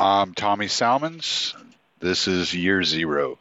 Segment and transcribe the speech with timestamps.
[0.00, 1.56] I'm Tommy Salmons.
[1.98, 3.36] This is year zero.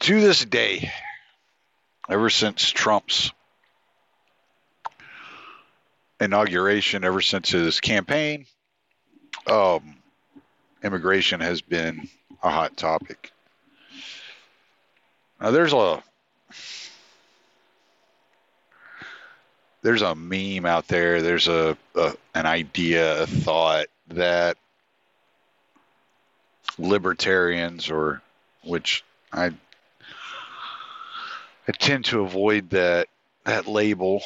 [0.00, 0.90] To this day,
[2.08, 3.30] ever since Trump's
[6.20, 8.46] inauguration, ever since his campaign,
[9.46, 9.94] um,
[10.82, 12.08] immigration has been
[12.42, 13.30] a hot topic.
[15.40, 16.02] Now, there's a
[19.82, 21.22] there's a meme out there.
[21.22, 24.56] There's a, a an idea, a thought that
[26.78, 28.22] libertarians, or
[28.64, 29.52] which I
[31.68, 33.08] I tend to avoid that
[33.44, 34.22] that label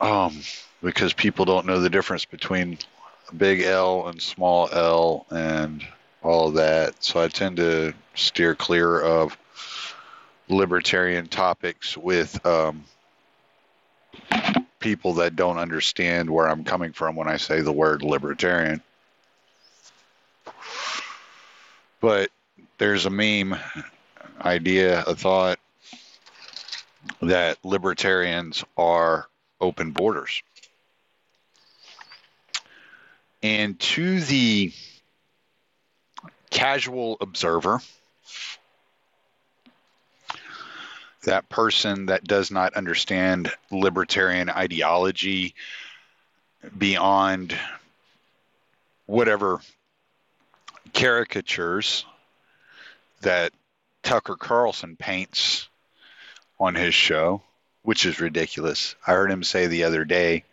[0.00, 0.40] um,
[0.82, 2.78] because people don't know the difference between
[3.36, 5.84] big L and small L and
[6.22, 7.02] all that.
[7.02, 9.36] So I tend to steer clear of
[10.48, 12.84] libertarian topics with um,
[14.78, 18.82] people that don't understand where I'm coming from when I say the word libertarian.
[22.00, 22.30] But
[22.78, 23.56] there's a meme
[24.40, 25.58] idea, a thought
[27.22, 29.28] that libertarians are
[29.60, 30.42] open borders.
[33.42, 34.72] And to the
[36.50, 37.80] casual observer,
[41.28, 45.54] that person that does not understand libertarian ideology
[46.76, 47.54] beyond
[49.04, 49.60] whatever
[50.94, 52.06] caricatures
[53.20, 53.52] that
[54.02, 55.68] Tucker Carlson paints
[56.58, 57.42] on his show,
[57.82, 58.94] which is ridiculous.
[59.06, 60.44] I heard him say the other day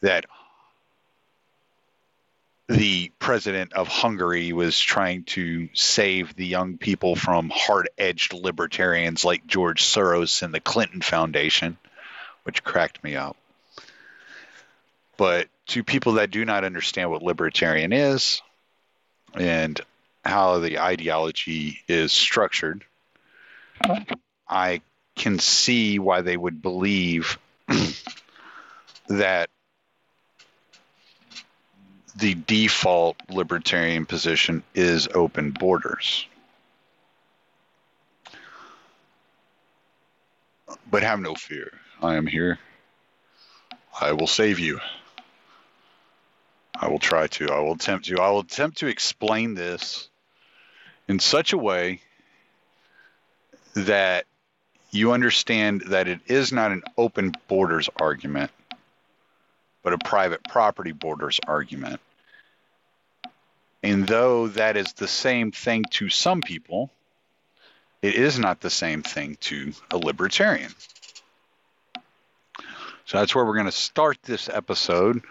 [0.00, 0.24] that
[2.68, 9.24] the president of Hungary was trying to save the young people from hard edged libertarians
[9.24, 11.78] like George Soros and the Clinton Foundation,
[12.42, 13.36] which cracked me up.
[15.16, 18.42] But to people that do not understand what libertarian is
[19.34, 19.80] and
[20.22, 22.84] how the ideology is structured,
[24.46, 24.82] I
[25.16, 27.38] can see why they would believe
[29.08, 29.48] that
[32.18, 36.26] the default libertarian position is open borders.
[40.90, 41.72] But have no fear.
[42.02, 42.58] I am here.
[44.00, 44.80] I will save you.
[46.74, 47.50] I will try to.
[47.50, 48.18] I will attempt to.
[48.20, 50.08] I will attempt to explain this
[51.06, 52.00] in such a way
[53.74, 54.26] that
[54.90, 58.50] you understand that it is not an open borders argument,
[59.84, 62.00] but a private property borders argument.
[63.82, 66.90] And though that is the same thing to some people,
[68.02, 70.72] it is not the same thing to a libertarian.
[73.04, 75.22] So that's where we're going to start this episode.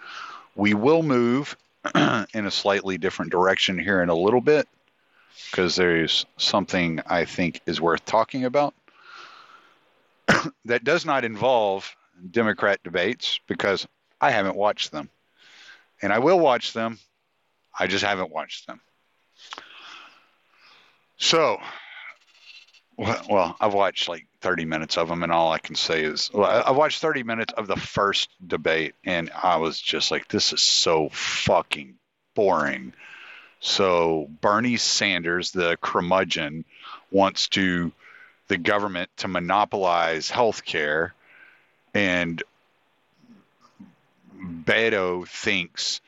[0.56, 1.56] We will move
[1.94, 4.66] in a slightly different direction here in a little bit
[5.50, 8.74] because there's something I think is worth talking about
[10.64, 11.94] that does not involve
[12.30, 13.86] Democrat debates because
[14.20, 15.08] I haven't watched them.
[16.02, 16.98] And I will watch them
[17.76, 18.80] I just haven't watched them.
[21.16, 21.58] So,
[22.96, 26.62] well, I've watched like 30 minutes of them, and all I can say is, well,
[26.64, 30.60] I watched 30 minutes of the first debate, and I was just like, this is
[30.60, 31.94] so fucking
[32.34, 32.92] boring.
[33.60, 36.64] So, Bernie Sanders, the curmudgeon,
[37.10, 37.92] wants to
[38.46, 41.14] the government to monopolize health care,
[41.94, 42.42] and
[44.40, 46.00] Beto thinks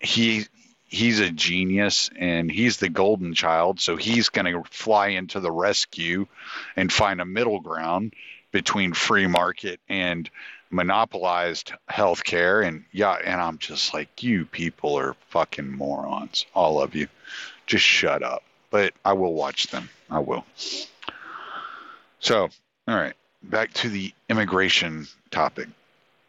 [0.00, 0.46] he
[0.88, 5.52] he's a genius and he's the golden child so he's going to fly into the
[5.52, 6.26] rescue
[6.76, 8.14] and find a middle ground
[8.50, 10.30] between free market and
[10.70, 12.66] monopolized healthcare.
[12.66, 17.08] And yeah and I'm just like you people are fucking morons all of you.
[17.66, 18.42] Just shut up.
[18.70, 19.88] But I will watch them.
[20.10, 20.44] I will.
[22.20, 22.48] So
[22.86, 25.68] all right back to the immigration topic.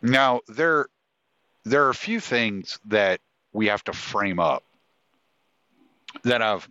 [0.01, 0.87] Now there
[1.65, 3.19] there are a few things that
[3.53, 4.63] we have to frame up
[6.23, 6.67] that I've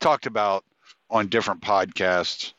[0.00, 0.64] talked about
[1.10, 2.52] on different podcasts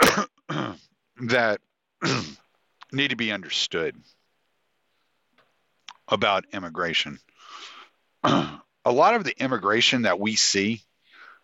[1.22, 1.60] that
[2.92, 3.96] need to be understood
[6.08, 7.18] about immigration.
[8.24, 10.82] a lot of the immigration that we see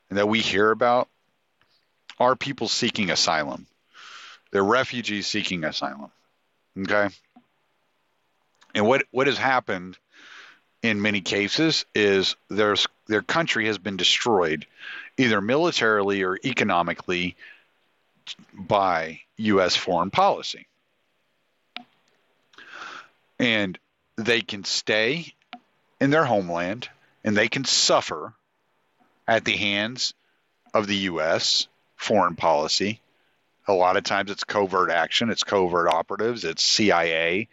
[0.09, 1.09] and that we hear about
[2.19, 3.67] are people seeking asylum.
[4.51, 6.11] They're refugees seeking asylum.
[6.79, 7.09] Okay?
[8.75, 9.97] And what what has happened
[10.83, 12.77] in many cases is their
[13.27, 14.67] country has been destroyed
[15.17, 17.37] either militarily or economically
[18.55, 20.67] by US foreign policy.
[23.39, 23.79] And
[24.17, 25.35] they can stay
[26.01, 26.89] in their homeland
[27.25, 28.33] and they can suffer
[29.27, 30.15] at the hands
[30.73, 31.69] of the U.S.
[31.97, 33.01] foreign policy.
[33.69, 37.49] A lot of times it's covert action, it's covert operatives, it's CIA,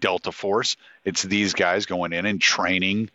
[0.00, 0.76] Delta Force.
[1.04, 3.10] It's these guys going in and training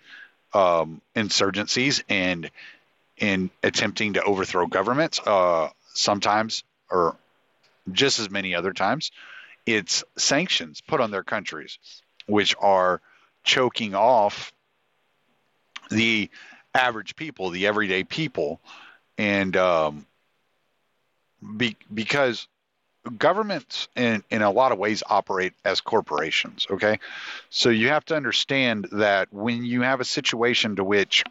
[0.54, 2.50] um, insurgencies and
[3.18, 5.20] in attempting to overthrow governments.
[5.20, 7.16] Uh, sometimes, or
[7.92, 9.12] just as many other times,
[9.66, 11.80] it's sanctions put on their countries,
[12.28, 13.02] which are
[13.44, 14.54] choking off
[15.90, 16.30] the
[16.74, 18.60] average people, the everyday people,
[19.18, 20.06] and um,
[21.58, 22.48] be, because
[23.18, 27.00] governments in, in a lot of ways operate as corporations okay?
[27.50, 31.24] So you have to understand that when you have a situation to which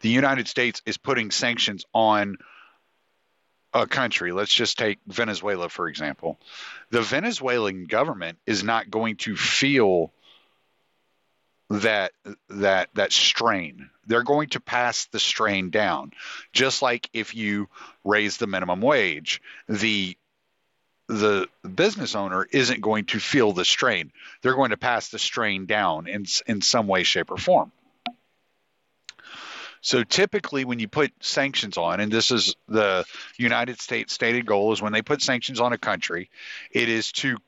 [0.00, 2.36] the united states is putting sanctions on
[3.72, 6.38] a country let's just take venezuela for example
[6.90, 10.12] the venezuelan government is not going to feel
[11.70, 12.12] that
[12.48, 16.12] that that strain they're going to pass the strain down.
[16.52, 17.68] Just like if you
[18.04, 20.16] raise the minimum wage the
[21.08, 24.10] the business owner isn't going to feel the strain.
[24.42, 27.72] They're going to pass the strain down in in some way shape or form.
[29.82, 33.04] So typically when you put sanctions on and this is the
[33.36, 36.28] United States stated goal is when they put sanctions on a country
[36.72, 37.38] it is to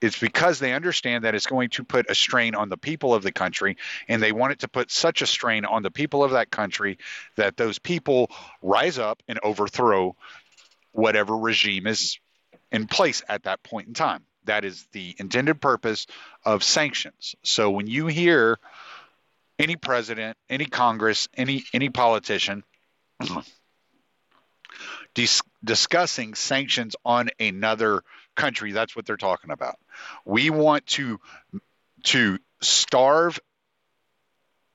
[0.00, 3.22] it's because they understand that it's going to put a strain on the people of
[3.22, 3.76] the country,
[4.08, 6.98] and they want it to put such a strain on the people of that country
[7.36, 8.30] that those people
[8.62, 10.16] rise up and overthrow
[10.92, 12.18] whatever regime is
[12.72, 14.24] in place at that point in time.
[14.44, 16.06] That is the intended purpose
[16.44, 17.34] of sanctions.
[17.42, 18.58] So when you hear
[19.58, 22.64] any president, any Congress, any any politician
[25.14, 28.02] dis- discussing sanctions on another
[28.34, 29.78] country, that's what they're talking about.
[30.24, 31.20] We want to
[32.04, 33.40] to starve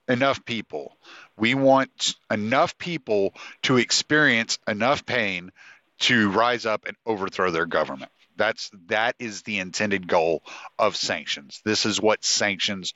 [0.07, 0.97] enough people.
[1.37, 3.33] We want enough people
[3.63, 5.51] to experience enough pain
[5.99, 8.11] to rise up and overthrow their government.
[8.37, 10.43] That's that is the intended goal
[10.77, 11.61] of sanctions.
[11.63, 12.93] This is what sanctions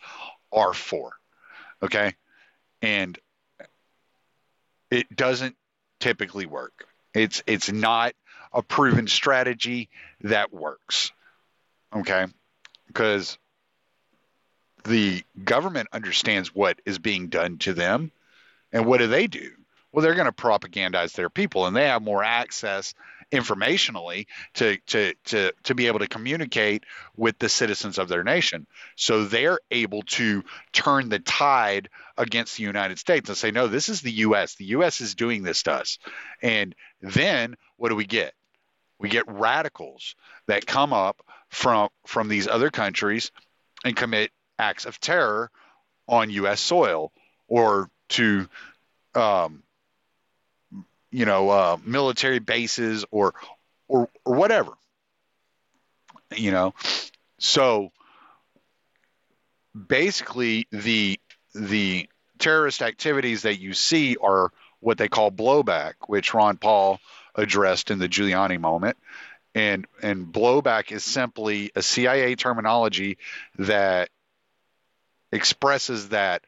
[0.51, 1.13] are for.
[1.81, 2.13] Okay?
[2.81, 3.17] And
[4.91, 5.55] it doesn't
[5.99, 6.85] typically work.
[7.13, 8.13] It's it's not
[8.51, 9.89] a proven strategy
[10.21, 11.11] that works.
[11.95, 12.25] Okay?
[12.87, 13.37] Because
[14.83, 18.11] the government understands what is being done to them.
[18.71, 19.51] And what do they do?
[19.91, 22.93] Well, they're going to propagandize their people and they have more access
[23.31, 24.25] informationally
[24.55, 26.83] to, to, to, to be able to communicate
[27.15, 28.65] with the citizens of their nation.
[28.95, 30.43] So they're able to
[30.73, 34.55] turn the tide against the United States and say, no, this is the U.S.
[34.55, 35.01] The U.S.
[35.01, 35.99] is doing this to us.
[36.41, 38.33] And then what do we get?
[38.99, 40.15] We get radicals
[40.47, 43.31] that come up from from these other countries
[43.83, 45.49] and commit acts of terror
[46.07, 46.59] on U.S.
[46.59, 47.11] soil
[47.47, 48.47] or to,
[49.15, 49.63] um,
[51.11, 53.33] you know, uh, military bases or,
[53.87, 54.71] or or whatever.
[56.35, 56.73] You know,
[57.39, 57.91] so
[59.87, 61.19] basically the
[61.53, 62.07] the
[62.37, 66.99] terrorist activities that you see are what they call blowback, which Ron Paul
[67.35, 68.97] addressed in the Giuliani moment.
[69.59, 73.17] And, and blowback is simply a CIA terminology
[73.57, 74.09] that
[75.33, 76.45] expresses that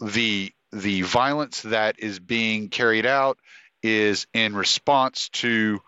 [0.00, 3.38] the the violence that is being carried out
[3.82, 5.80] is in response to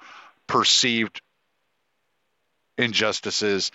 [0.48, 1.22] perceived
[2.76, 3.70] injustices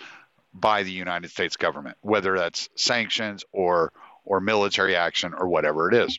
[0.52, 3.90] by the United States government, whether that's sanctions or
[4.26, 6.18] or military action or whatever it is.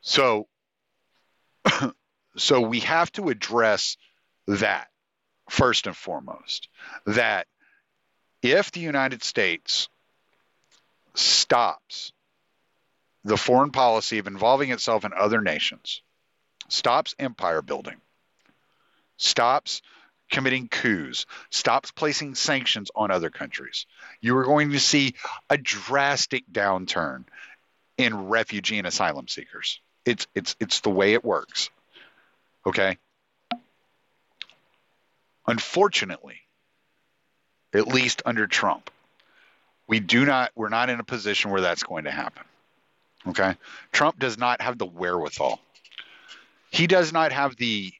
[0.00, 0.48] So
[2.36, 3.96] so we have to address
[4.46, 4.88] that
[5.48, 6.68] first and foremost.
[7.06, 7.46] That
[8.42, 9.88] if the United States
[11.14, 12.12] stops
[13.24, 16.02] the foreign policy of involving itself in other nations,
[16.68, 17.96] stops empire building,
[19.16, 19.82] stops
[20.30, 23.86] committing coups, stops placing sanctions on other countries,
[24.20, 25.14] you are going to see
[25.48, 27.24] a drastic downturn
[27.96, 29.80] in refugee and asylum seekers.
[30.04, 31.70] It's it's it's the way it works.
[32.66, 32.98] Okay?
[35.46, 36.40] Unfortunately,
[37.72, 38.90] at least under Trump,
[39.86, 42.42] we do not we're not in a position where that's going to happen.
[43.28, 43.54] Okay?
[43.92, 45.60] Trump does not have the wherewithal.
[46.70, 47.92] He does not have the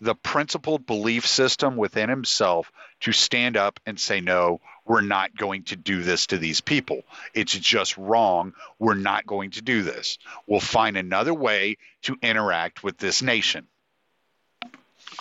[0.00, 2.70] the principled belief system within himself
[3.00, 7.02] to stand up and say, no, we're not going to do this to these people.
[7.34, 8.52] It's just wrong.
[8.78, 10.18] We're not going to do this.
[10.46, 13.66] We'll find another way to interact with this nation.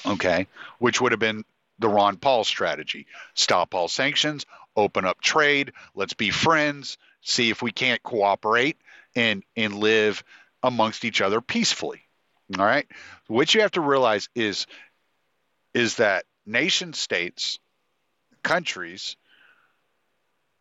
[0.06, 0.48] Okay.
[0.80, 1.44] Which would have been
[1.80, 3.08] the Ron Paul strategy.
[3.34, 8.78] Stop all sanctions, open up trade, let's be friends, see if we can't cooperate
[9.16, 10.24] and and live
[10.64, 12.02] amongst each other peacefully.
[12.58, 12.88] All right?
[13.28, 14.68] What you have to realize is
[15.74, 17.60] is that nation states,
[18.44, 19.18] countries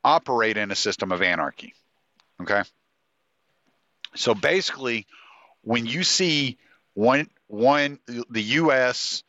[0.03, 1.75] operate in a system of anarchy.
[2.41, 2.63] Okay?
[4.15, 5.07] So basically
[5.63, 6.59] when you see
[6.95, 7.99] one one
[8.31, 9.23] the US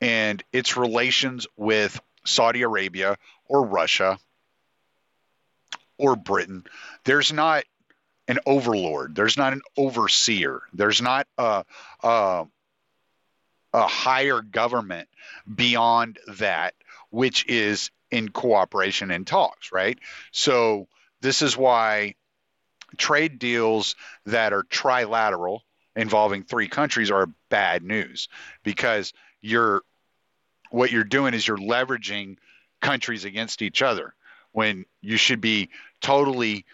[0.00, 3.16] and its relations with Saudi Arabia
[3.48, 4.18] or Russia
[5.98, 6.64] or Britain,
[7.04, 7.64] there's not
[8.28, 9.14] an overlord.
[9.14, 10.62] There's not an overseer.
[10.72, 11.64] There's not a,
[12.02, 12.46] a,
[13.72, 15.08] a higher government
[15.52, 16.74] beyond that,
[17.10, 19.98] which is in cooperation and talks, right?
[20.30, 20.88] So
[21.20, 22.14] this is why
[22.96, 23.96] trade deals
[24.26, 25.60] that are trilateral
[25.96, 28.28] involving three countries are bad news
[28.62, 29.82] because you're
[30.70, 32.38] what you're doing is you're leveraging
[32.80, 34.14] countries against each other
[34.52, 35.70] when you should be
[36.00, 36.64] totally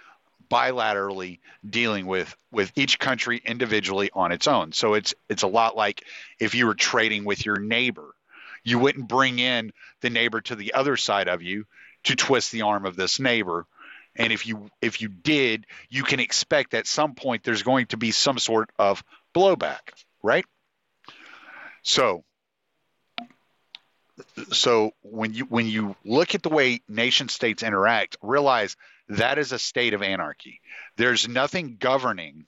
[0.50, 4.72] bilaterally dealing with with each country individually on its own.
[4.72, 6.04] So it's it's a lot like
[6.38, 8.14] if you were trading with your neighbor.
[8.64, 11.64] You wouldn't bring in the neighbor to the other side of you
[12.04, 13.66] to twist the arm of this neighbor.
[14.18, 17.96] And if you if you did, you can expect at some point there's going to
[17.96, 19.02] be some sort of
[19.34, 20.44] blowback, right?
[21.82, 22.24] So
[24.52, 28.76] so when you when you look at the way nation states interact, realize
[29.08, 30.60] that is a state of anarchy.
[30.96, 32.46] There's nothing governing.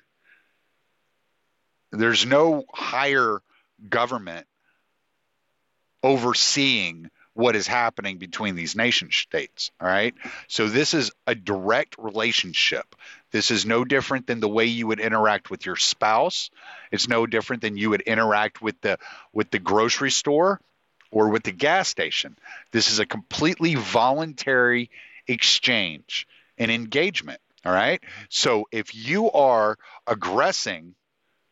[1.92, 3.40] There's no higher
[3.88, 4.46] government
[6.02, 9.70] overseeing what is happening between these nation states.
[9.80, 10.14] All right.
[10.48, 12.96] So this is a direct relationship.
[13.30, 16.50] This is no different than the way you would interact with your spouse.
[16.90, 18.98] It's no different than you would interact with the
[19.32, 20.60] with the grocery store
[21.10, 22.36] or with the gas station.
[22.72, 24.90] This is a completely voluntary
[25.26, 26.26] exchange
[26.58, 27.40] and engagement.
[27.64, 28.02] All right.
[28.28, 30.94] So if you are aggressing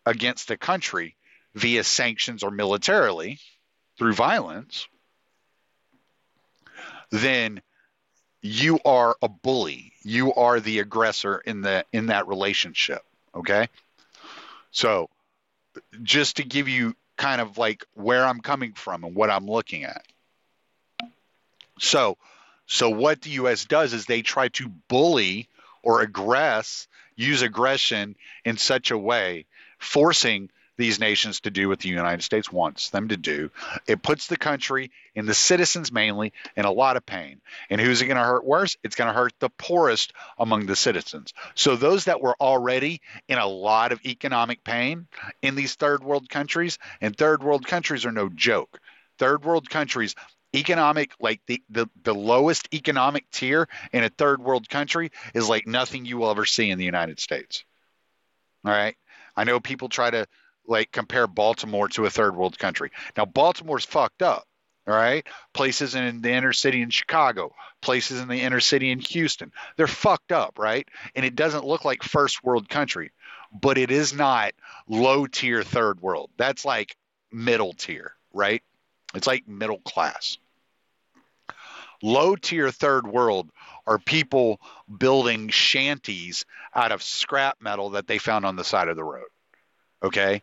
[0.07, 1.17] against a country
[1.55, 3.39] via sanctions or militarily
[3.99, 4.89] through violence,
[7.11, 7.61] then
[8.41, 9.93] you are a bully.
[10.03, 13.03] You are the aggressor in the in that relationship.
[13.35, 13.69] Okay.
[14.71, 15.09] So
[16.03, 19.85] just to give you kind of like where I'm coming from and what I'm looking
[19.85, 20.05] at.
[21.79, 22.17] So,
[22.67, 23.65] so what the U.S.
[23.65, 25.49] does is they try to bully
[25.83, 26.87] or aggress,
[27.17, 29.47] use aggression in such a way,
[29.79, 33.51] forcing these nations to do what the United States wants them to do.
[33.87, 37.41] It puts the country and the citizens mainly in a lot of pain.
[37.69, 38.77] And who's it going to hurt worse?
[38.83, 41.35] It's going to hurt the poorest among the citizens.
[41.55, 45.09] So those that were already in a lot of economic pain
[45.43, 48.81] in these third world countries, and third world countries are no joke.
[49.19, 50.15] Third world countries
[50.55, 55.67] economic like the, the the lowest economic tier in a third world country is like
[55.67, 57.65] nothing you will ever see in the United States.
[58.65, 58.97] All right.
[59.37, 60.27] I know people try to
[60.69, 62.93] like compare Baltimore to a third world country.
[63.17, 64.45] Now Baltimore's fucked up.
[64.87, 65.27] All right.
[65.53, 69.53] Places in the inner city in Chicago, places in the inner city in Houston.
[69.77, 70.89] They're fucked up, right?
[71.15, 73.13] And it doesn't look like first world country,
[73.53, 74.53] but it is not
[74.89, 76.31] low tier third world.
[76.39, 76.97] That's like
[77.31, 78.63] middle tier, right?
[79.15, 80.39] It's like middle class.
[82.03, 83.51] Low tier third world
[83.87, 84.61] are people
[84.97, 89.29] building shanties out of scrap metal that they found on the side of the road.
[90.03, 90.43] Okay?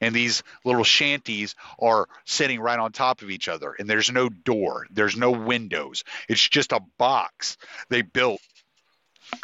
[0.00, 4.28] And these little shanties are sitting right on top of each other and there's no
[4.28, 6.02] door there's no windows.
[6.28, 7.56] It's just a box
[7.88, 8.40] they built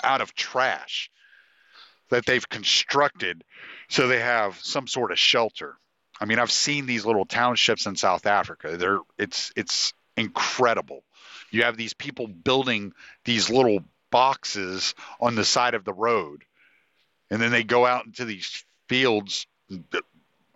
[0.03, 1.11] out of trash
[2.11, 3.45] that they've constructed
[3.89, 5.77] so they have some sort of shelter.
[6.21, 8.77] I mean i've seen these little townships in south africa.
[8.77, 11.05] They're it's it's incredible.
[11.53, 12.93] You have these people building
[13.25, 16.45] these little boxes on the side of the road
[17.31, 19.47] and then they go out into these fields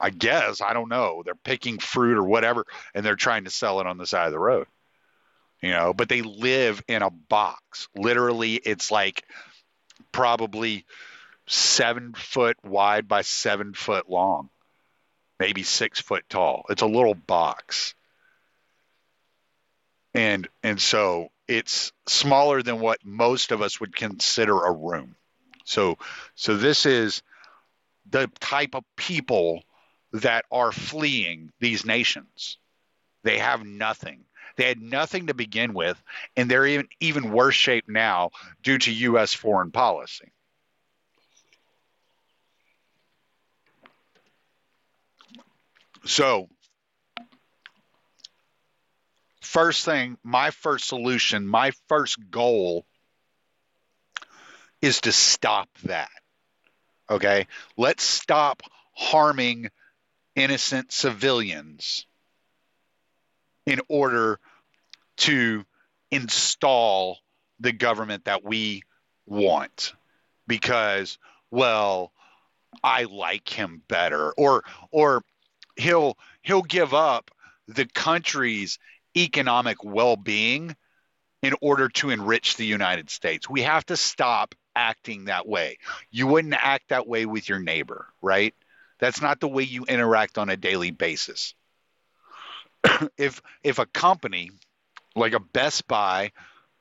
[0.02, 1.22] I guess I don't know.
[1.24, 4.32] They're picking fruit or whatever, and they're trying to sell it on the side of
[4.32, 4.66] the road.
[5.62, 7.88] You know, but they live in a box.
[7.94, 9.22] Literally, it's like
[10.10, 10.84] probably
[11.46, 14.50] seven foot wide by seven foot long,
[15.38, 16.64] maybe six foot tall.
[16.68, 17.94] It's a little box,
[20.14, 25.14] and and so it's smaller than what most of us would consider a room.
[25.64, 25.96] So
[26.34, 27.22] so this is
[28.12, 29.62] the type of people
[30.12, 32.58] that are fleeing these nations.
[33.24, 34.24] They have nothing.
[34.56, 36.00] They had nothing to begin with,
[36.36, 38.30] and they're even even worse shape now
[38.62, 39.32] due to U.S.
[39.32, 40.30] foreign policy.
[46.04, 46.48] So,
[49.40, 52.84] first thing, my first solution, my first goal
[54.82, 56.10] is to stop that.
[57.10, 57.46] Okay?
[57.76, 58.62] Let's stop
[58.94, 59.70] harming
[60.34, 62.06] innocent civilians
[63.66, 64.38] in order
[65.18, 65.64] to
[66.10, 67.18] install
[67.60, 68.82] the government that we
[69.26, 69.94] want
[70.46, 71.18] because
[71.50, 72.12] well
[72.82, 75.22] I like him better or or
[75.76, 77.30] he'll he'll give up
[77.68, 78.78] the country's
[79.16, 80.74] economic well-being
[81.42, 83.48] in order to enrich the United States.
[83.48, 85.78] We have to stop acting that way.
[86.10, 88.54] You wouldn't act that way with your neighbor, right?
[88.98, 91.54] That's not the way you interact on a daily basis.
[93.16, 94.50] if if a company
[95.14, 96.32] like a Best Buy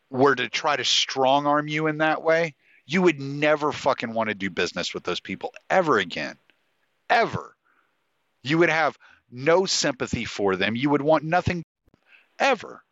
[0.10, 2.55] were to try to strong arm you in that way,
[2.86, 6.38] you would never fucking want to do business with those people ever again.
[7.10, 7.55] Ever.
[8.43, 8.98] You would have
[9.31, 10.75] no sympathy for them.
[10.75, 11.63] You would want nothing
[12.39, 12.83] ever.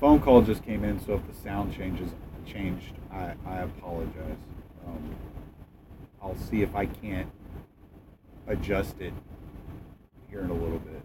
[0.00, 2.10] Phone call just came in, so if the sound changes
[2.46, 4.38] changed, I, I apologize.
[4.86, 5.14] Um,
[6.22, 7.30] I'll see if I can't
[8.46, 9.12] adjust it
[10.30, 11.02] here in a little bit.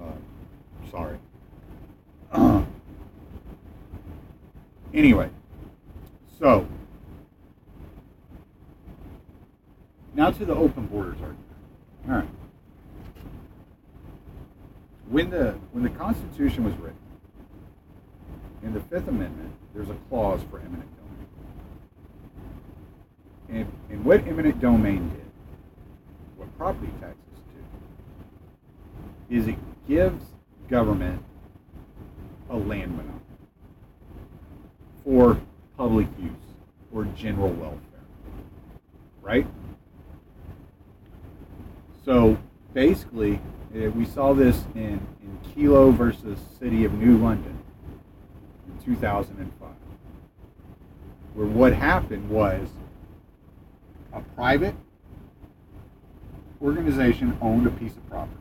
[0.00, 1.18] Uh, sorry.
[4.94, 5.28] Anyway,
[6.38, 6.66] so
[10.14, 11.44] now to the open borders argument.
[12.08, 12.28] All right.
[15.10, 16.96] When the when the Constitution was written,
[18.62, 21.26] in the Fifth Amendment, there's a clause for eminent domain.
[23.50, 25.24] And, and what eminent domain did,
[26.36, 27.18] what property taxes
[29.30, 30.24] do, is it gives
[30.68, 31.22] government
[32.50, 33.18] a land monopoly
[35.04, 35.40] for
[35.76, 36.32] public use
[36.92, 37.78] or general welfare.
[39.22, 39.46] Right?
[42.04, 42.38] So
[42.74, 43.40] basically,
[43.74, 47.57] eh, we saw this in, in Kelo versus City of New London
[48.88, 49.68] 2005,
[51.34, 52.68] where what happened was
[54.14, 54.74] a private
[56.62, 58.34] organization owned a piece of property.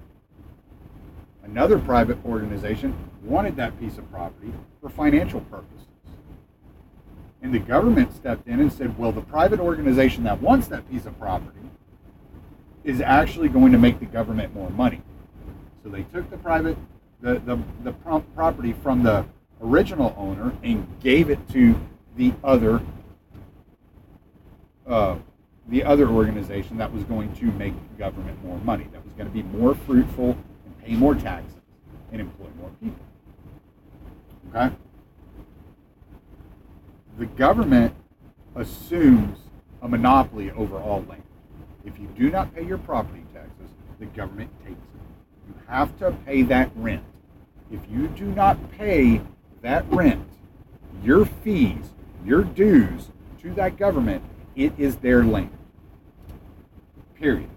[1.43, 5.85] Another private organization wanted that piece of property for financial purposes.
[7.41, 11.05] And the government stepped in and said, well, the private organization that wants that piece
[11.05, 11.59] of property
[12.83, 15.01] is actually going to make the government more money.
[15.83, 16.77] So they took the private,
[17.21, 19.25] the, the, the property from the
[19.61, 21.79] original owner and gave it to
[22.15, 22.81] the other
[24.87, 25.17] uh,
[25.69, 29.33] the other organization that was going to make government more money, that was going to
[29.33, 31.59] be more fruitful and pay more taxes
[32.11, 33.05] and employ more people.
[34.49, 34.73] Okay?
[37.17, 37.93] The government
[38.55, 39.39] assumes
[39.81, 41.23] a monopoly over all land.
[41.83, 45.47] If you do not pay your property taxes, the government takes it.
[45.47, 47.03] You have to pay that rent.
[47.71, 49.21] If you do not pay
[49.61, 50.27] that rent,
[51.03, 51.91] your fees,
[52.25, 53.09] your dues
[53.41, 54.23] to that government,
[54.55, 55.51] it is their land.
[57.15, 57.49] Period.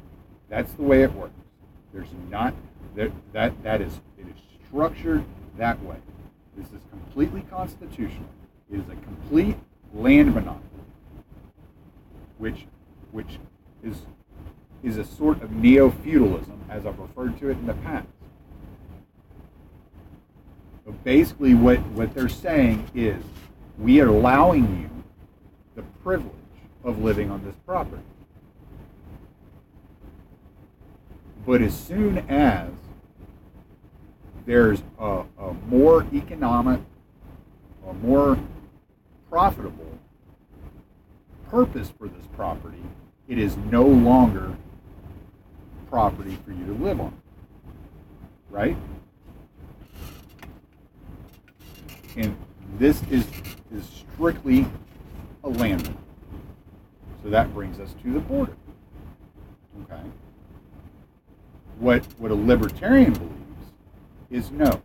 [0.48, 1.34] That's the way it works.
[1.92, 2.54] There's not
[2.96, 4.36] that that that is it is
[4.66, 5.24] structured
[5.56, 5.96] that way.
[6.56, 8.28] This is completely constitutional.
[8.70, 9.56] It is a complete
[9.92, 10.62] land monopoly,
[12.38, 12.66] which
[13.12, 13.38] which
[13.82, 14.02] is
[14.82, 18.08] is a sort of neo-feudalism, as I've referred to it in the past.
[20.90, 23.22] But basically, what, what they're saying is
[23.78, 25.04] we are allowing you
[25.76, 26.32] the privilege
[26.82, 28.02] of living on this property.
[31.46, 32.70] But as soon as
[34.46, 36.80] there's a, a more economic,
[37.86, 38.36] a more
[39.28, 39.96] profitable
[41.50, 42.82] purpose for this property,
[43.28, 44.56] it is no longer
[45.88, 47.16] property for you to live on.
[48.50, 48.76] Right?
[52.16, 52.36] And
[52.78, 53.26] this is
[53.74, 54.66] is strictly
[55.44, 55.96] a land.
[57.22, 58.56] So that brings us to the border.
[59.82, 60.02] Okay.
[61.78, 63.34] What what a libertarian believes
[64.30, 64.80] is no.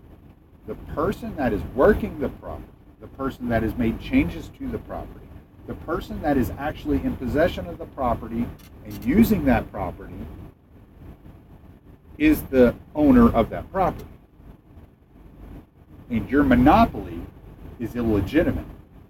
[0.68, 2.68] The person that is working the property,
[3.00, 5.28] the person that has made changes to the property,
[5.68, 8.48] the person that is actually in possession of the property
[8.86, 10.14] and using that property
[12.18, 14.06] is the owner of that property
[16.10, 17.20] and your monopoly
[17.80, 18.66] is illegitimate.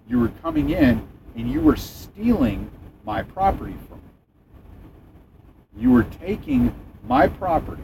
[0.08, 2.70] You were coming in and you were stealing
[3.04, 5.82] my property from me.
[5.82, 6.74] You were taking
[7.06, 7.82] my property,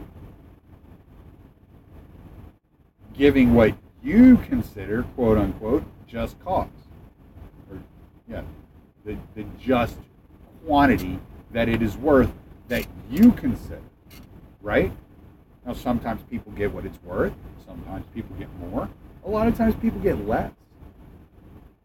[3.13, 6.67] giving what you consider, quote unquote, just cause.
[7.71, 7.77] Or,
[8.29, 8.41] yeah,
[9.05, 9.97] the, the just
[10.65, 11.19] quantity
[11.51, 12.31] that it is worth
[12.67, 13.81] that you consider,
[14.61, 14.91] right?
[15.65, 17.33] Now, sometimes people get what it's worth,
[17.65, 18.89] sometimes people get more,
[19.25, 20.51] a lot of times people get less.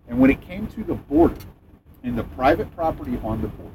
[0.09, 1.37] And when it came to the border
[2.03, 3.73] and the private property on the border,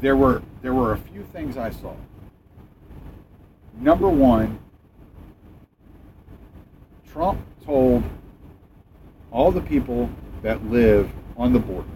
[0.00, 1.94] there were there were a few things I saw.
[3.78, 4.58] Number one,
[7.12, 8.02] Trump told
[9.30, 10.10] all the people
[10.42, 11.88] that live on the border,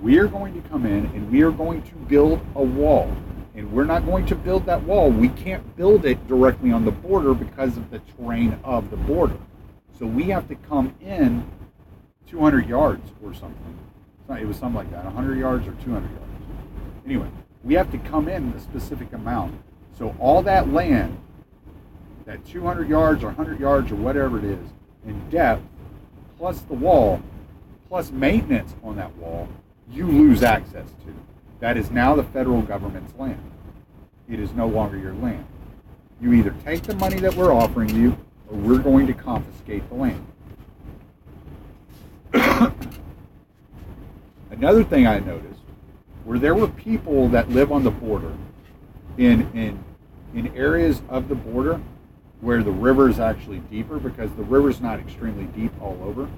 [0.00, 3.10] we are going to come in and we are going to build a wall.
[3.54, 5.10] And we're not going to build that wall.
[5.10, 9.38] We can't build it directly on the border because of the terrain of the border.
[9.98, 11.48] So we have to come in
[12.28, 13.78] 200 yards or something.
[14.28, 16.32] It was something like that, 100 yards or 200 yards.
[17.06, 17.28] Anyway,
[17.62, 19.54] we have to come in a specific amount.
[19.96, 21.16] So all that land,
[22.24, 24.66] that 200 yards or 100 yards or whatever it is,
[25.06, 25.62] in depth,
[26.38, 27.22] plus the wall,
[27.88, 29.46] plus maintenance on that wall,
[29.90, 31.14] you lose access to.
[31.64, 33.40] That is now the federal government's land.
[34.28, 35.46] It is no longer your land.
[36.20, 38.18] You either take the money that we're offering you,
[38.50, 40.26] or we're going to confiscate the land.
[44.50, 45.60] Another thing I noticed
[46.24, 48.34] where there were people that live on the border
[49.16, 49.82] in in
[50.34, 51.80] in areas of the border
[52.42, 56.28] where the river is actually deeper because the river's not extremely deep all over,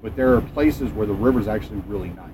[0.00, 2.30] but there are places where the river's actually really nice,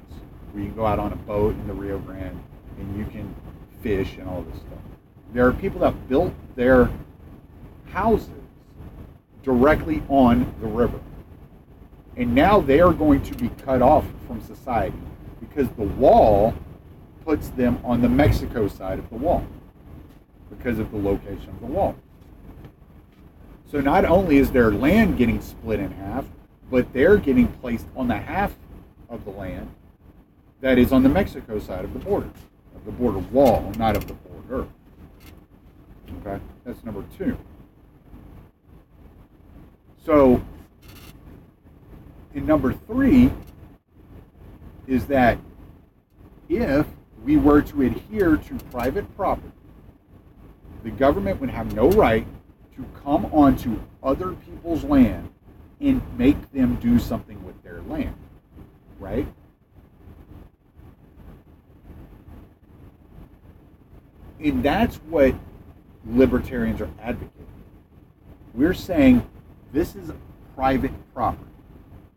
[0.53, 2.41] where you can go out on a boat in the Rio Grande
[2.79, 3.35] and you can
[3.83, 4.79] fish and all this stuff.
[5.33, 6.91] There are people that built their
[7.91, 8.29] houses
[9.43, 11.01] directly on the river.
[12.17, 14.99] And now they are going to be cut off from society
[15.41, 16.55] because the wall
[17.25, 19.45] puts them on the Mexico side of the wall
[20.51, 21.97] because of the location of the wall.
[23.71, 26.27] So not only is their land getting split in half,
[26.71, 28.55] but they're getting placed on the half
[29.09, 29.71] of the land
[30.63, 32.31] that is on the Mexico side of the border,
[32.75, 34.67] of the border wall, not of the border.
[36.21, 37.37] Okay, that's number two.
[40.07, 40.41] So,
[42.33, 43.31] in number three,
[44.87, 45.39] is that
[46.49, 46.87] if
[47.25, 49.49] we were to adhere to private property,
[50.85, 52.27] the government would have no right
[52.77, 55.33] to come onto other people's land
[55.81, 58.15] and make them do something with their land.
[59.01, 59.27] Right?
[64.43, 65.35] And that's what
[66.05, 67.47] libertarians are advocating.
[68.55, 69.29] We're saying
[69.73, 70.11] this is
[70.57, 71.49] private property.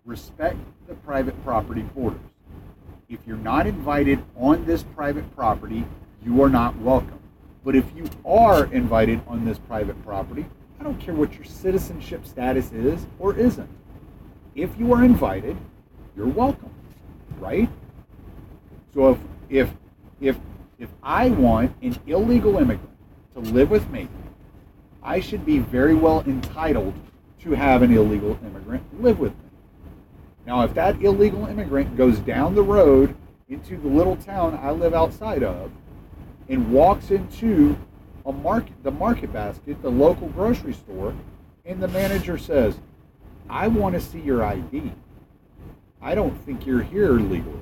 [0.05, 0.57] Respect
[0.87, 2.19] the private property borders.
[3.09, 5.85] If you're not invited on this private property,
[6.23, 7.19] you are not welcome.
[7.63, 10.45] But if you are invited on this private property,
[10.79, 13.69] I don't care what your citizenship status is or isn't.
[14.55, 15.57] If you are invited,
[16.15, 16.71] you're welcome,
[17.39, 17.69] right?
[18.93, 19.69] So if if
[20.21, 20.37] if
[20.79, 22.97] if I want an illegal immigrant
[23.33, 24.07] to live with me,
[25.01, 26.93] I should be very well entitled
[27.41, 29.49] to have an illegal immigrant live with me.
[30.45, 33.15] Now, if that illegal immigrant goes down the road
[33.47, 35.71] into the little town I live outside of
[36.49, 37.77] and walks into
[38.25, 41.13] a market, the market basket, the local grocery store,
[41.65, 42.79] and the manager says,
[43.49, 44.91] I want to see your ID.
[46.01, 47.59] I don't think you're here legally.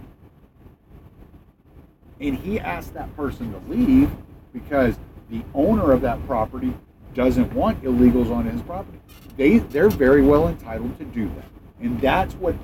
[2.23, 4.09] And he asked that person to leave
[4.53, 4.95] because
[5.29, 6.73] the owner of that property
[7.13, 8.97] doesn't want illegals on his property.
[9.35, 11.45] They, they're very well entitled to do that.
[11.81, 12.55] And that's what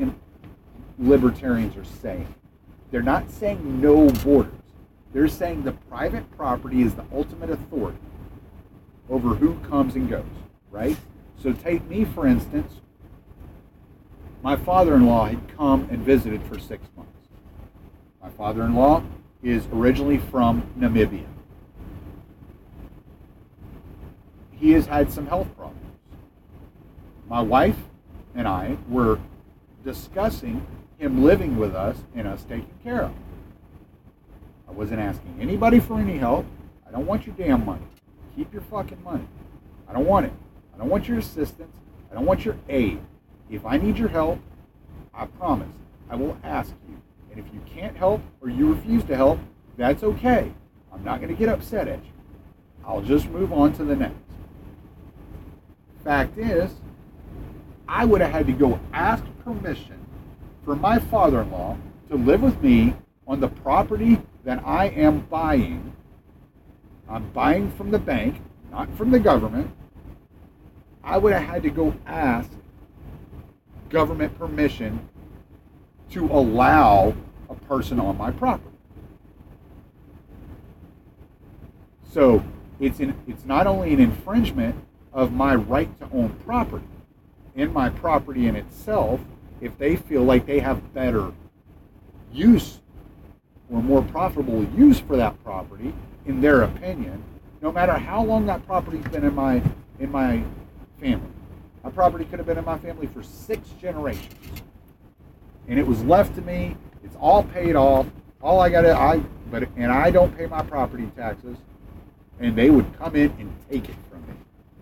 [0.98, 2.34] libertarians are saying.
[2.90, 4.54] They're not saying no borders.
[5.12, 8.00] They're saying the private property is the ultimate authority
[9.10, 10.24] over who comes and goes,
[10.72, 10.96] right?
[11.44, 12.76] So take me, for instance.
[14.42, 17.12] My father-in-law had come and visited for six months.
[18.22, 19.04] My father-in-law
[19.42, 21.26] is originally from Namibia.
[24.52, 25.80] He has had some health problems.
[27.30, 27.78] My wife
[28.36, 29.20] and I were
[29.84, 30.66] discussing
[30.98, 33.24] him living with us and us taking care of him.
[34.68, 36.46] I wasn't asking anybody for any help.
[36.88, 37.86] I don't want your damn money.
[38.36, 39.28] Keep your fucking money.
[39.88, 40.34] I don't want it.
[40.76, 41.76] I don't want your assistance.
[42.12, 43.00] I don't want your aid.
[43.50, 44.40] If I need your help,
[45.14, 45.74] I promise
[46.10, 46.99] I will ask you.
[47.40, 49.40] If you can't help or you refuse to help,
[49.78, 50.52] that's okay.
[50.94, 52.12] I'm not going to get upset at you.
[52.86, 54.18] I'll just move on to the next.
[56.04, 56.70] Fact is,
[57.88, 60.06] I would have had to go ask permission
[60.66, 61.78] for my father in law
[62.10, 62.94] to live with me
[63.26, 65.94] on the property that I am buying.
[67.08, 69.72] I'm buying from the bank, not from the government.
[71.06, 72.50] I would have had to go ask
[73.90, 75.08] government permission
[76.12, 77.16] to allow
[77.70, 78.76] person on my property.
[82.12, 82.44] So
[82.80, 84.76] it's in, it's not only an infringement
[85.14, 86.86] of my right to own property
[87.56, 89.22] in my property in itself
[89.62, 91.32] if they feel like they have better
[92.34, 92.80] use
[93.72, 95.94] or more profitable use for that property
[96.26, 97.22] in their opinion
[97.62, 99.62] no matter how long that property's been in my
[100.00, 100.44] in my
[101.00, 101.28] family
[101.84, 104.62] my property could have been in my family for six generations
[105.68, 108.06] and it was left to me it's all paid off
[108.42, 109.18] all i got to i
[109.52, 111.58] but and i don't pay my property taxes
[112.40, 114.34] and they would come in and take it from me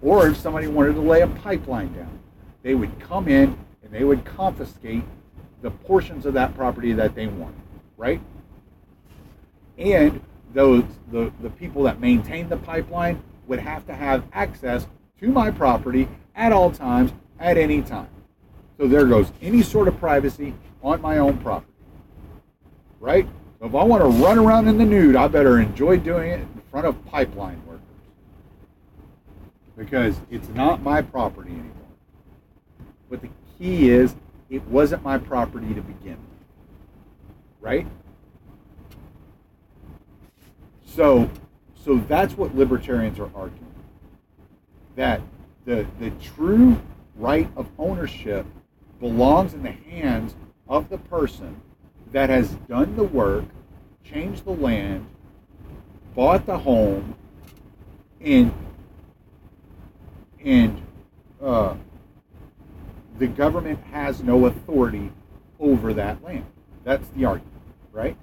[0.01, 2.19] or if somebody wanted to lay a pipeline down
[2.63, 5.03] they would come in and they would confiscate
[5.61, 7.61] the portions of that property that they wanted,
[7.95, 8.21] right?
[9.77, 10.21] And
[10.53, 14.87] those the, the people that maintain the pipeline would have to have access
[15.19, 18.09] to my property at all times, at any time.
[18.77, 20.53] So there goes any sort of privacy
[20.83, 21.71] on my own property.
[22.99, 23.27] Right?
[23.59, 26.39] So if I want to run around in the nude, I better enjoy doing it
[26.41, 27.81] in front of pipeline workers.
[29.75, 31.73] Because it's not my property anymore.
[33.09, 34.15] But the key is
[34.49, 36.45] it wasn't my property to begin with.
[37.61, 37.87] Right?
[40.85, 41.29] So
[41.83, 43.65] so that's what libertarians are arguing.
[44.95, 45.21] That
[45.65, 46.79] the the true
[47.15, 48.45] right of ownership
[48.99, 50.35] belongs in the hands
[50.67, 51.61] of the person
[52.11, 53.45] that has done the work,
[54.03, 55.07] changed the land,
[56.15, 57.15] bought the home,
[58.21, 58.53] and
[60.43, 60.81] and
[61.41, 61.75] uh,
[63.17, 65.11] the government has no authority
[65.59, 66.45] over that land.
[66.83, 67.53] That's the argument,
[67.91, 68.15] right?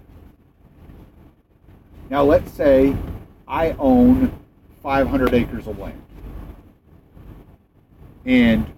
[2.08, 2.96] Now, let's say
[3.46, 4.38] I own
[4.82, 6.00] 500 acres of land.
[8.24, 8.72] And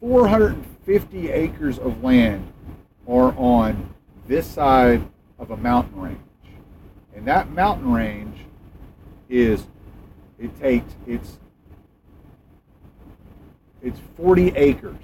[0.00, 2.52] 450 acres of land
[3.08, 3.94] are on
[4.26, 5.06] this side
[5.38, 6.18] of a mountain range.
[7.14, 8.38] And that mountain range
[9.28, 9.66] is,
[10.38, 11.38] it takes, it's
[13.84, 14.96] it's 40 acres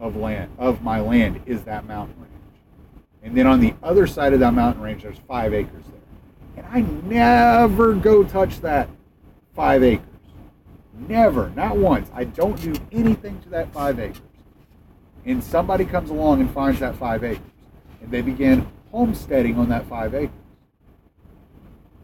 [0.00, 2.30] of land of my land is that mountain range.
[3.22, 6.64] And then on the other side of that mountain range there's five acres there.
[6.64, 8.88] And i never go touch that
[9.54, 10.06] five acres.
[11.08, 12.08] Never not once.
[12.14, 14.22] I don't do anything to that five acres
[15.26, 17.42] and somebody comes along and finds that five acres
[18.02, 20.36] and they begin homesteading on that five acres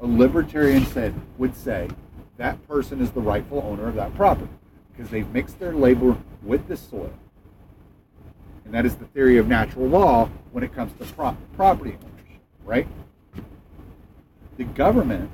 [0.00, 1.88] a libertarian said would say
[2.38, 4.50] that person is the rightful owner of that property
[4.92, 7.12] because they've mixed their labor with the soil.
[8.64, 12.40] And that is the theory of natural law when it comes to pro- property ownership,
[12.64, 12.88] right?
[14.56, 15.30] The government,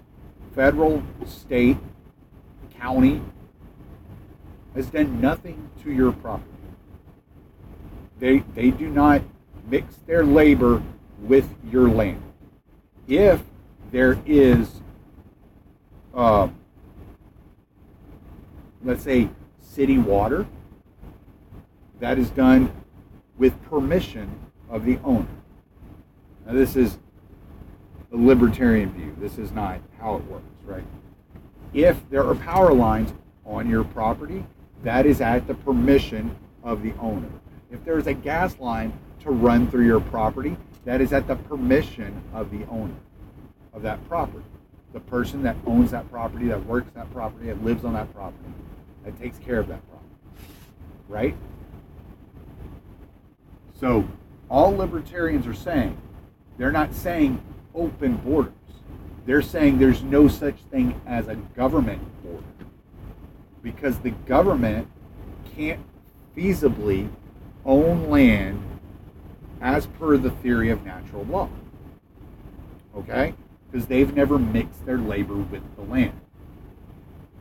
[0.54, 1.76] federal, state,
[2.78, 3.22] county,
[4.74, 6.55] has done nothing to your property.
[8.18, 9.22] They, they do not
[9.68, 10.82] mix their labor
[11.20, 12.22] with your land.
[13.08, 13.42] If
[13.90, 14.80] there is,
[16.14, 16.48] uh,
[18.82, 19.28] let's say,
[19.76, 20.46] city water.
[22.00, 22.72] That is done
[23.36, 24.30] with permission
[24.70, 25.26] of the owner.
[26.46, 26.98] Now, this is
[28.12, 29.14] a libertarian view.
[29.20, 30.84] This is not how it works, right?
[31.74, 33.12] If there are power lines
[33.44, 34.44] on your property,
[34.82, 37.28] that is at the permission of the owner.
[37.70, 42.22] If there's a gas line to run through your property, that is at the permission
[42.32, 42.94] of the owner
[43.72, 44.44] of that property.
[44.92, 48.52] The person that owns that property, that works that property, that lives on that property
[49.06, 50.10] that takes care of that property.
[51.08, 51.36] Right?
[53.80, 54.06] So,
[54.50, 55.96] all libertarians are saying,
[56.58, 57.40] they're not saying
[57.74, 58.52] open borders.
[59.26, 62.44] They're saying there's no such thing as a government border.
[63.62, 64.88] Because the government
[65.54, 65.80] can't
[66.36, 67.08] feasibly
[67.66, 68.62] own land
[69.60, 71.48] as per the theory of natural law.
[72.96, 73.34] Okay?
[73.70, 76.18] Because they've never mixed their labor with the land.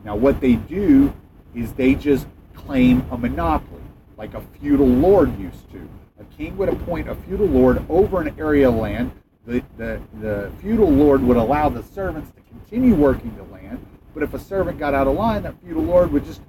[0.04, 1.12] Now, what they do
[1.54, 3.82] is they just claim a monopoly,
[4.16, 5.88] like a feudal lord used to.
[6.18, 9.12] A king would appoint a feudal lord over an area of land.
[9.46, 14.22] The, the, the feudal lord would allow the servants to continue working the land, but
[14.22, 16.40] if a servant got out of line, that feudal lord would just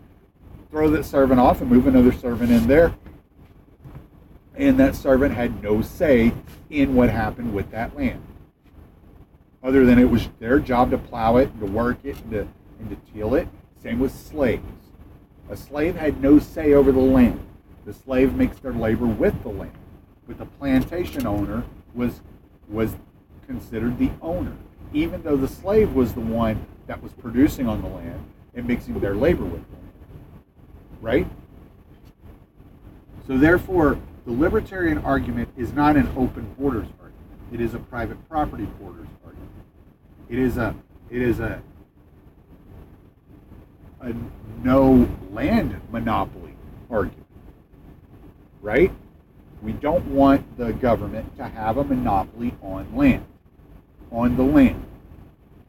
[0.72, 2.94] throw that servant off and move another servant in there.
[4.58, 6.34] And that servant had no say
[6.70, 8.22] in what happened with that land.
[9.64, 12.48] Other than it was their job to plow it, to work it, and to,
[12.80, 13.48] and to till it.
[13.82, 14.64] Same with slaves.
[15.50, 17.40] A slave had no say over the land.
[17.86, 19.72] The slave makes their labor with the land.
[20.28, 22.22] But the plantation owner was,
[22.68, 22.96] was
[23.46, 24.54] considered the owner,
[24.92, 29.00] even though the slave was the one that was producing on the land and mixing
[29.00, 29.92] their labor with land.
[31.00, 31.28] Right?
[33.28, 37.16] So therefore, the libertarian argument is not an open borders argument.
[37.54, 39.50] It is a private property borders argument.
[40.28, 40.76] It is a
[41.10, 41.62] it is a
[44.02, 44.14] a
[44.62, 46.56] no land monopoly
[46.90, 47.26] argument.
[48.62, 48.92] Right?
[49.62, 53.26] We don't want the government to have a monopoly on land,
[54.12, 54.86] on the land.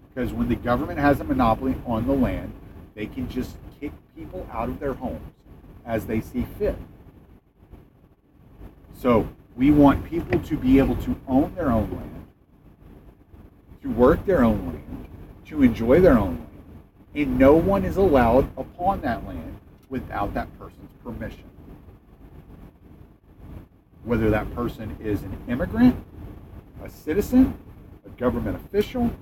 [0.09, 2.53] Because when the government has a monopoly on the land,
[2.97, 5.33] they can just kick people out of their homes
[5.87, 6.77] as they see fit.
[9.01, 12.27] So we want people to be able to own their own land,
[13.83, 15.09] to work their own land,
[15.47, 16.49] to enjoy their own land,
[17.15, 19.57] and no one is allowed upon that land
[19.89, 21.45] without that person's permission.
[24.03, 25.95] Whether that person is an immigrant,
[26.83, 27.57] a citizen,
[28.05, 29.13] a government official,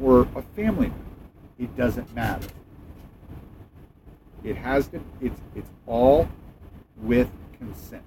[0.00, 1.04] or a family member,
[1.58, 2.48] it doesn't matter.
[4.42, 5.02] It has to.
[5.20, 6.28] It's it's all
[6.96, 8.02] with consent.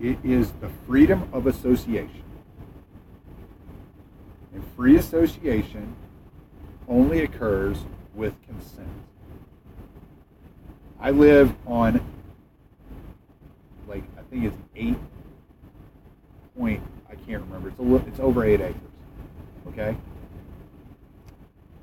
[0.00, 2.22] It's the freedom of association.
[4.54, 5.94] And free association
[6.88, 7.76] only occurs
[8.14, 8.88] with consent.
[10.98, 12.00] I live on
[13.86, 14.96] like I think it's eight
[16.56, 17.68] point I can't remember.
[17.68, 18.80] It's a little, it's over eight acres.
[19.68, 19.96] Okay.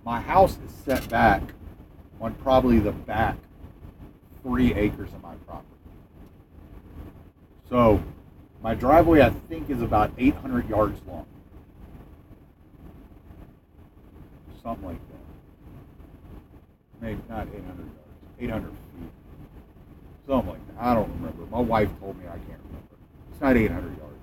[0.03, 1.41] My house is set back
[2.19, 3.37] on probably the back
[4.41, 5.76] three acres of my property.
[7.69, 8.01] So
[8.61, 11.25] my driveway I think is about 800 yards long.
[14.63, 15.17] Something like that.
[17.01, 17.91] Maybe not 800 yards,
[18.39, 18.77] 800 feet.
[20.27, 20.83] Something like that.
[20.83, 21.45] I don't remember.
[21.45, 22.95] My wife told me I can't remember.
[23.31, 24.13] It's not 800 yards.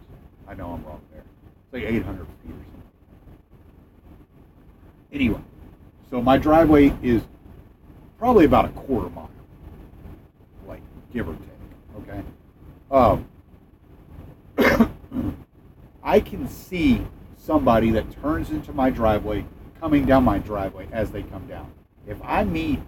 [0.48, 1.22] I know I'm wrong there.
[1.64, 2.82] It's like 800 feet or something.
[5.12, 5.40] Anyway,
[6.10, 7.22] so my driveway is
[8.18, 9.30] probably about a quarter mile,
[10.66, 12.02] like give or take.
[12.02, 12.22] Okay.
[12.90, 13.26] Um,
[16.02, 19.46] I can see somebody that turns into my driveway
[19.80, 21.72] coming down my driveway as they come down.
[22.06, 22.80] If I meet,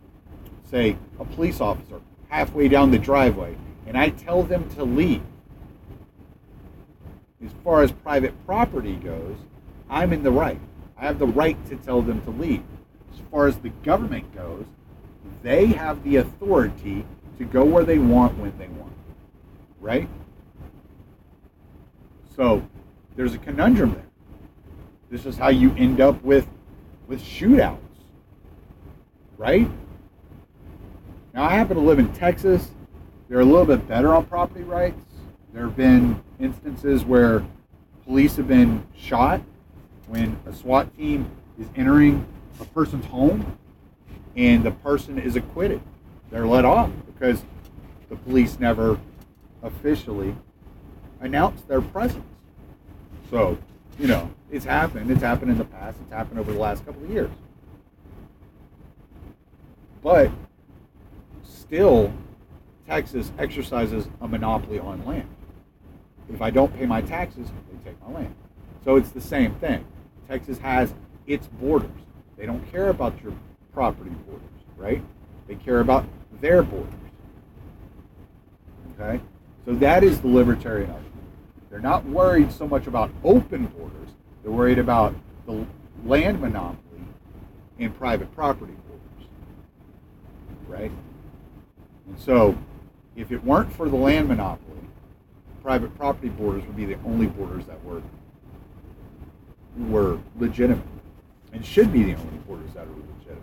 [0.71, 5.23] say, a police officer halfway down the driveway and I tell them to leave,
[7.45, 9.37] as far as private property goes,
[9.89, 10.61] I'm in the right.
[10.99, 12.63] I have the right to tell them to leave.
[13.13, 14.65] As far as the government goes,
[15.43, 17.05] they have the authority
[17.39, 18.93] to go where they want when they want.
[19.81, 20.09] Right?
[22.37, 22.63] So
[23.17, 24.07] there's a conundrum there.
[25.11, 26.47] This is how you end up with
[27.09, 27.79] with shootouts.
[29.39, 29.69] Right?
[31.33, 32.71] Now I happen to live in Texas.
[33.29, 35.01] They're a little bit better on property rights.
[35.55, 37.45] There have been instances where
[38.05, 39.41] police have been shot
[40.07, 42.27] when a SWAT team is entering
[42.61, 43.59] a person's home
[44.37, 45.81] and the person is acquitted.
[46.31, 47.43] They're let off because
[48.11, 49.01] the police never
[49.63, 50.37] officially
[51.21, 52.25] announced their presence.
[53.31, 53.59] So,
[53.99, 55.11] you know, it's happened.
[55.11, 55.99] It's happened in the past.
[56.03, 57.31] It's happened over the last couple of years.
[60.03, 60.31] But
[61.43, 62.13] still,
[62.87, 65.29] Texas exercises a monopoly on land.
[66.33, 68.35] If I don't pay my taxes, they take my land.
[68.85, 69.85] So it's the same thing.
[70.29, 70.95] Texas has
[71.27, 71.91] its borders.
[72.37, 73.33] They don't care about your
[73.73, 75.03] property borders, right?
[75.49, 76.05] They care about
[76.41, 76.93] their borders.
[78.99, 79.21] Okay?
[79.67, 81.13] So that is the libertarian argument.
[81.71, 84.11] They're not worried so much about open borders,
[84.43, 85.67] they're worried about the
[86.05, 87.03] land monopoly
[87.79, 89.29] and private property borders.
[90.69, 90.93] Right?
[92.07, 92.57] And so,
[93.17, 94.79] if it weren't for the land monopoly,
[95.63, 98.03] private property borders would be the only borders that were
[99.77, 100.87] were legitimate
[101.53, 103.43] and should be the only borders that are legitimate.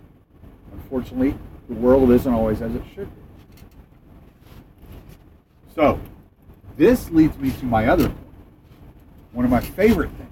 [0.72, 3.22] Unfortunately, the world isn't always as it should be.
[5.74, 6.00] So,
[6.76, 8.20] this leads me to my other point.
[9.32, 10.30] One of my favorite things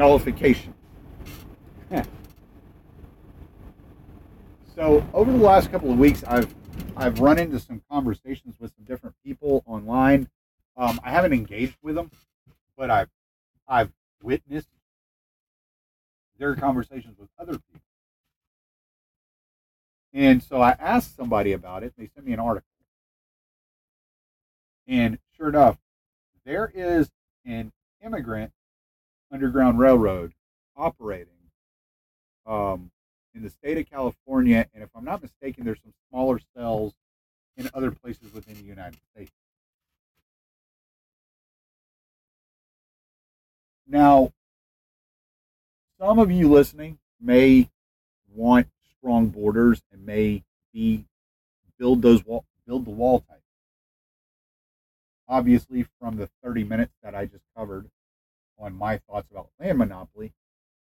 [0.00, 0.74] nullification.
[4.74, 6.54] so, over the last couple of weeks, I've
[6.96, 10.28] I've run into some conversations with some different people online.
[10.76, 12.10] Um, I haven't engaged with them,
[12.76, 13.10] but I've
[13.68, 13.92] I've
[14.22, 14.68] witnessed
[16.38, 17.80] their conversations with other people.
[20.12, 21.92] And so I asked somebody about it.
[21.96, 22.69] They sent me an article.
[24.86, 25.78] And sure enough,
[26.44, 27.10] there is
[27.44, 27.72] an
[28.04, 28.52] immigrant
[29.32, 30.32] underground railroad
[30.76, 31.28] operating
[32.46, 32.90] um,
[33.34, 34.66] in the state of California.
[34.74, 36.94] And if I'm not mistaken, there's some smaller cells
[37.56, 39.32] in other places within the United States.
[43.86, 44.32] Now,
[45.98, 47.68] some of you listening may
[48.34, 51.04] want strong borders and may be
[51.78, 53.39] build those wall, build the wall type
[55.30, 57.88] obviously, from the 30 minutes that I just covered
[58.58, 60.32] on my thoughts about land monopoly,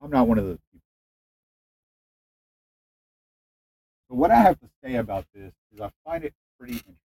[0.01, 0.87] I'm not one of those people.
[4.09, 6.97] So, what I have to say about this is I find it pretty interesting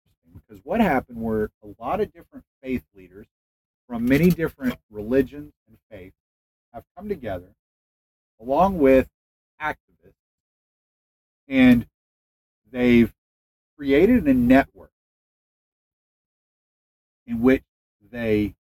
[0.47, 3.25] because what happened were a lot of different faith leaders
[3.87, 6.15] from many different religions and faiths
[6.73, 7.53] have come together
[8.39, 9.09] along with
[9.61, 10.13] activists
[11.49, 11.85] and
[12.71, 13.13] they've
[13.77, 14.90] created a network
[17.27, 17.63] in which
[18.11, 18.55] they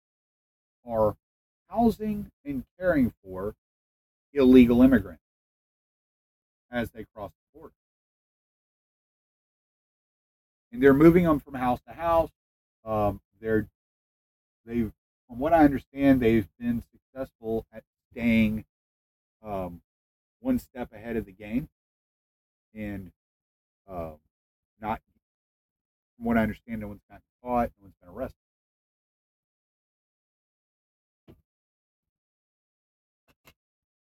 [0.88, 1.16] are
[1.70, 3.55] housing and caring for
[4.34, 5.24] illegal immigrants
[6.72, 7.74] as they cross the border.
[10.72, 12.32] And they're moving them from house to house.
[12.86, 13.68] Um, they're
[14.66, 14.91] they've,
[15.28, 18.66] from what I understand, they've been successful at staying
[19.43, 19.82] um,
[20.41, 21.70] one step ahead of the game,
[22.74, 23.12] and
[23.89, 24.12] uh,
[24.82, 25.01] not,
[26.16, 28.49] from what I understand, no one's gotten caught, no one's been arrested.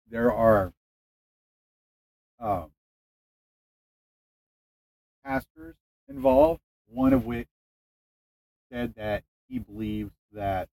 [0.10, 0.74] There are
[2.39, 2.72] um,
[5.24, 5.76] pastors
[6.07, 7.47] involved, one of which
[8.72, 10.70] said that he believes that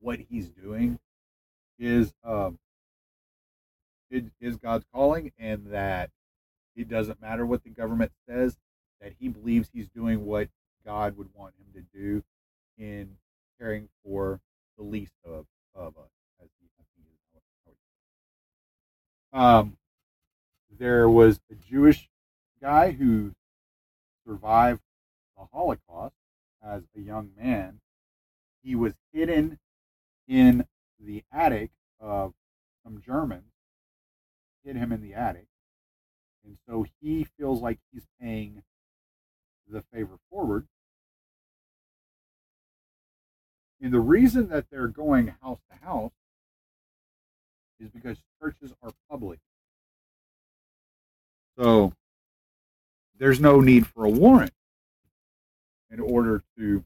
[0.00, 0.98] what he's doing
[1.78, 2.58] is um,
[4.10, 6.10] is, is God's calling, and that
[6.76, 8.58] it doesn't matter what the government says.
[9.00, 10.48] That he believes he's doing what
[10.84, 12.22] God would want him to do
[12.78, 13.16] in
[13.58, 14.40] caring for
[14.76, 16.10] the least of of us.
[16.40, 17.02] As he, as he
[19.32, 19.76] um,
[20.78, 22.08] there was a Jewish
[22.60, 23.32] guy who
[24.26, 24.80] survived
[25.36, 26.14] the Holocaust
[26.62, 27.80] as a young man.
[28.62, 29.58] He was hidden
[30.28, 30.66] in
[31.00, 31.70] the attic
[32.00, 32.32] of
[32.84, 33.52] some Germans,
[34.64, 35.46] hid him in the attic.
[36.44, 38.62] And so he feels like he's paying
[39.68, 40.66] the favor forward.
[43.80, 46.12] And the reason that they're going house to house
[47.80, 49.38] is because churches are public.
[51.58, 51.92] So
[53.18, 54.52] there's no need for a warrant
[55.90, 56.84] in order to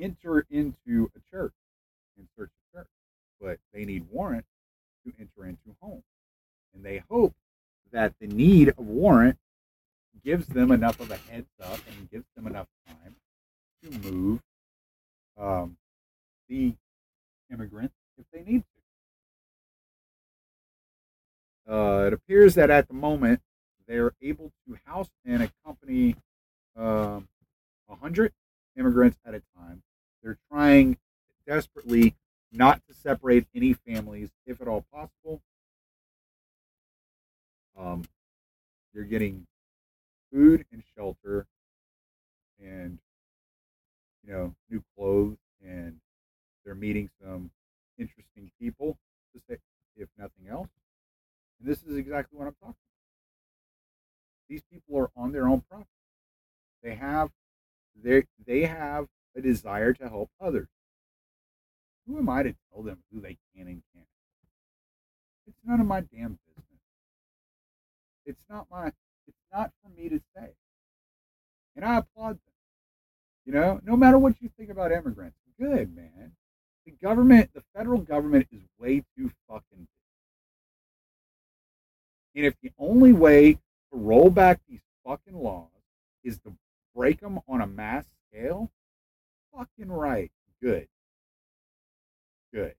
[0.00, 1.52] enter into a church
[2.18, 2.88] and search a church,
[3.40, 4.46] but they need warrant
[5.06, 6.02] to enter into homes.
[6.74, 7.34] And they hope
[7.92, 9.38] that the need of warrant
[10.24, 13.16] gives them enough of a heads up and gives them enough time
[13.82, 14.40] to move
[15.38, 15.76] um,
[16.48, 16.74] the
[17.50, 18.64] immigrants if they need
[21.72, 23.40] Uh, it appears that at the moment
[23.88, 26.14] they're able to house and accompany
[26.76, 27.26] um,
[27.86, 28.30] 100
[28.76, 29.82] immigrants at a time.
[30.22, 30.98] They're trying
[31.46, 32.14] desperately
[32.52, 35.40] not to separate any families, if at all possible.
[37.78, 38.04] Um,
[38.92, 39.46] you're getting
[40.30, 41.46] food and shelter
[42.62, 42.98] and
[44.26, 45.96] you know new clothes and
[46.64, 47.50] they're meeting some
[47.98, 48.98] interesting people
[49.96, 50.68] if nothing else
[51.62, 52.76] and this is exactly what i'm talking about
[54.48, 55.88] these people are on their own property
[56.82, 57.30] they have
[58.02, 59.06] they they have
[59.36, 60.68] a desire to help others.
[62.06, 64.06] Who am I to tell them who they can and can't?
[65.46, 66.80] It's none of my damn business.
[68.26, 68.88] It's not my
[69.26, 70.50] it's not for me to say.
[71.76, 72.52] And I applaud them.
[73.46, 76.32] You know, no matter what you think about immigrants, good man.
[76.84, 80.01] The government, the federal government is way too fucking big.
[82.34, 83.60] And if the only way to
[83.92, 85.68] roll back these fucking laws
[86.24, 86.54] is to
[86.94, 88.70] break them on a mass scale,
[89.54, 90.30] fucking right.
[90.62, 90.88] Good.
[92.52, 92.74] Good.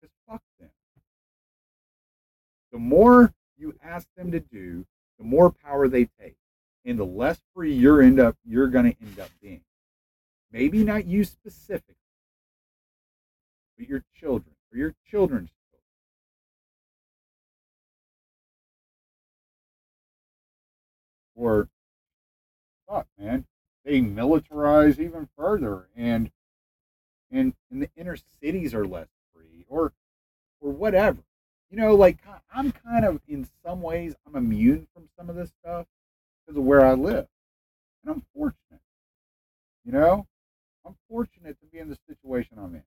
[0.00, 0.70] Just fuck them.
[2.72, 4.84] The more you ask them to do,
[5.18, 6.36] the more power they take.
[6.84, 9.62] And the less free you're end up you're gonna end up being.
[10.52, 11.94] Maybe not you specifically,
[13.78, 15.50] but your children or your children's
[21.34, 21.68] Or
[22.88, 23.46] fuck, man.
[23.84, 26.30] They militarize even further, and
[27.30, 29.92] and and the inner cities are less free, or
[30.60, 31.22] or whatever.
[31.70, 32.18] You know, like
[32.52, 35.86] I'm kind of in some ways I'm immune from some of this stuff
[36.46, 37.26] because of where I live,
[38.02, 38.80] and I'm fortunate.
[39.84, 40.26] You know,
[40.86, 42.84] I'm fortunate to be in the situation I'm in.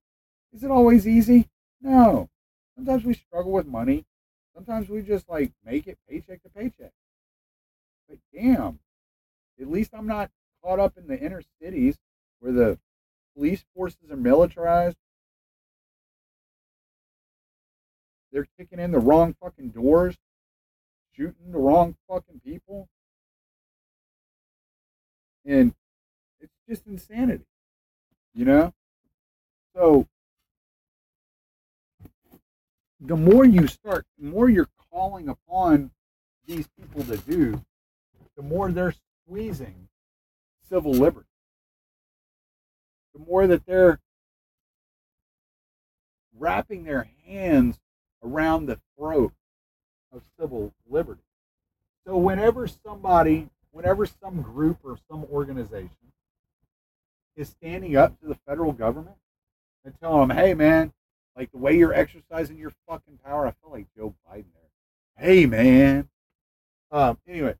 [0.53, 1.49] Is it always easy?
[1.81, 2.29] No.
[2.75, 4.05] Sometimes we struggle with money.
[4.55, 6.91] Sometimes we just like make it paycheck to paycheck.
[8.07, 8.79] But damn,
[9.59, 10.31] at least I'm not
[10.63, 11.97] caught up in the inner cities
[12.39, 12.79] where the
[13.35, 14.97] police forces are militarized.
[18.31, 20.15] They're kicking in the wrong fucking doors,
[21.15, 22.87] shooting the wrong fucking people.
[25.45, 25.73] And
[26.39, 27.45] it's just insanity.
[28.33, 28.73] You know?
[29.75, 30.07] So
[32.99, 35.91] the more you start, the more you're calling upon
[36.45, 37.63] these people to do,
[38.37, 38.93] the more they're
[39.25, 39.89] squeezing
[40.69, 41.27] civil liberty.
[43.13, 43.99] The more that they're
[46.37, 47.79] wrapping their hands
[48.23, 49.33] around the throat
[50.13, 51.21] of civil liberty.
[52.05, 55.89] So whenever somebody, whenever some group or some organization
[57.35, 59.17] is standing up to the federal government
[59.83, 60.93] and telling them, hey man,
[61.35, 65.25] like the way you're exercising your fucking power, I feel like Joe Biden there.
[65.25, 66.07] Hey man.
[66.91, 67.55] Um, anyway,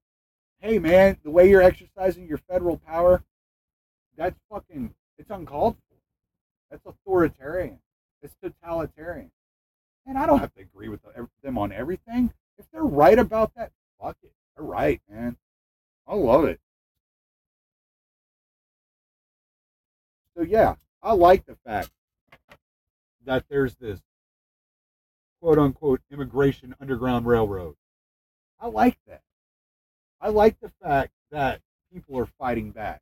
[0.60, 3.24] hey man, the way you're exercising your federal power,
[4.16, 5.96] that's fucking it's uncalled for.
[6.72, 7.80] That's authoritarian.
[8.22, 9.32] It's totalitarian.
[10.06, 11.02] And I don't have to agree with
[11.44, 12.34] them on everything.
[12.58, 14.32] If they're right about that, fuck it.
[14.56, 15.38] They're right, man.
[16.08, 16.60] I love it.
[20.36, 21.90] So yeah, I like the fact
[23.26, 24.00] that there's this
[25.42, 27.76] quote unquote immigration underground railroad.
[28.60, 29.22] I like that.
[30.20, 31.62] I like the fact that
[31.94, 33.02] people are fighting back,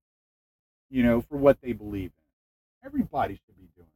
[0.90, 2.88] you know, for what they believe in.
[2.88, 3.88] Everybody should be doing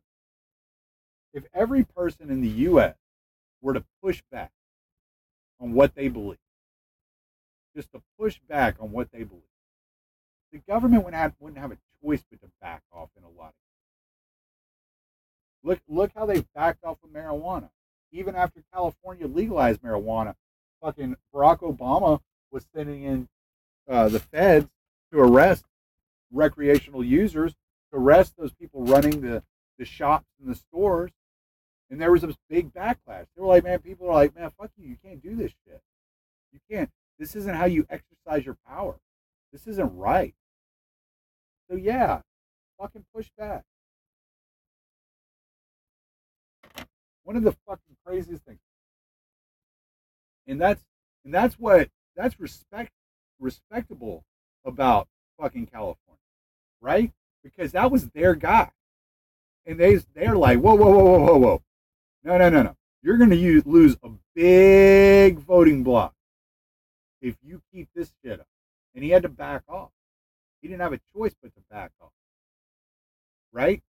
[1.34, 1.38] it.
[1.40, 2.96] If every person in the U.S.
[3.62, 4.52] were to push back
[5.60, 6.38] on what they believe,
[7.76, 9.44] just to push back on what they believe,
[10.52, 13.50] the government would have, wouldn't have a choice but to back off in a lot
[13.50, 13.54] of
[15.64, 17.70] Look, look how they backed off of marijuana.
[18.12, 20.36] Even after California legalized marijuana,
[20.82, 22.22] fucking Barack Obama
[22.52, 23.28] was sending in
[23.88, 24.68] uh, the feds
[25.12, 25.66] to arrest
[26.32, 27.54] recreational users,
[27.92, 29.44] to arrest those people running the,
[29.78, 31.12] the shops and the stores.
[31.90, 33.26] And there was this big backlash.
[33.36, 34.88] They were like, man, people are like, man, fuck you.
[34.88, 35.82] You can't do this shit.
[36.52, 36.90] You can't.
[37.18, 38.96] This isn't how you exercise your power.
[39.52, 40.36] This isn't right.
[41.70, 42.22] So, yeah,
[42.80, 43.64] fucking push back.
[47.24, 48.60] One of the fucking craziest things.
[50.48, 50.84] And that's
[51.24, 51.90] and that's what
[52.20, 52.92] that's respect
[53.40, 54.26] respectable
[54.66, 55.08] about
[55.40, 56.20] fucking California,
[56.82, 57.14] right?
[57.44, 58.70] Because that was their guy,
[59.66, 61.62] and they they're like, whoa, whoa, whoa, whoa, whoa, whoa,
[62.26, 66.14] no, no, no, no, you're going to lose a big voting block
[67.22, 68.48] if you keep this shit up,
[68.94, 69.92] and he had to back off.
[70.62, 72.12] He didn't have a choice but to back off,
[73.54, 73.82] right?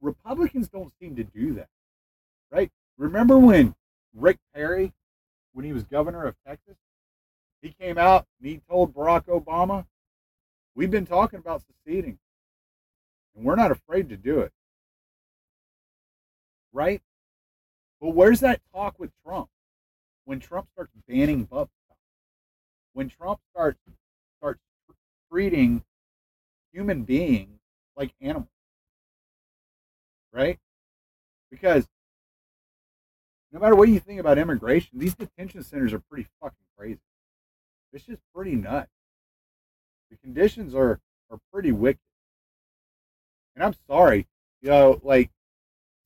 [0.00, 1.68] Republicans don't seem to do that,
[2.50, 2.72] right?
[2.98, 3.76] Remember when
[4.12, 4.92] Rick Perry,
[5.54, 6.76] when he was governor of Texas,
[7.62, 9.86] he came out and he told Barack Obama,
[10.76, 12.18] We've been talking about seceding,
[13.34, 14.52] and we're not afraid to do it.
[16.72, 17.00] Right?
[18.00, 19.48] But where's that talk with Trump?
[20.24, 21.68] When Trump starts banning bub
[22.94, 23.78] when Trump starts
[24.38, 24.60] starts
[25.30, 25.82] treating
[26.72, 27.58] human beings
[27.96, 28.48] like animals
[30.34, 30.58] right?
[31.50, 31.86] Because
[33.54, 36.98] no matter what you think about immigration, these detention centers are pretty fucking crazy.
[37.92, 38.90] It's just pretty nuts.
[40.10, 41.00] The conditions are
[41.30, 42.00] are pretty wicked.
[43.54, 44.26] And I'm sorry,
[44.60, 45.30] you know, like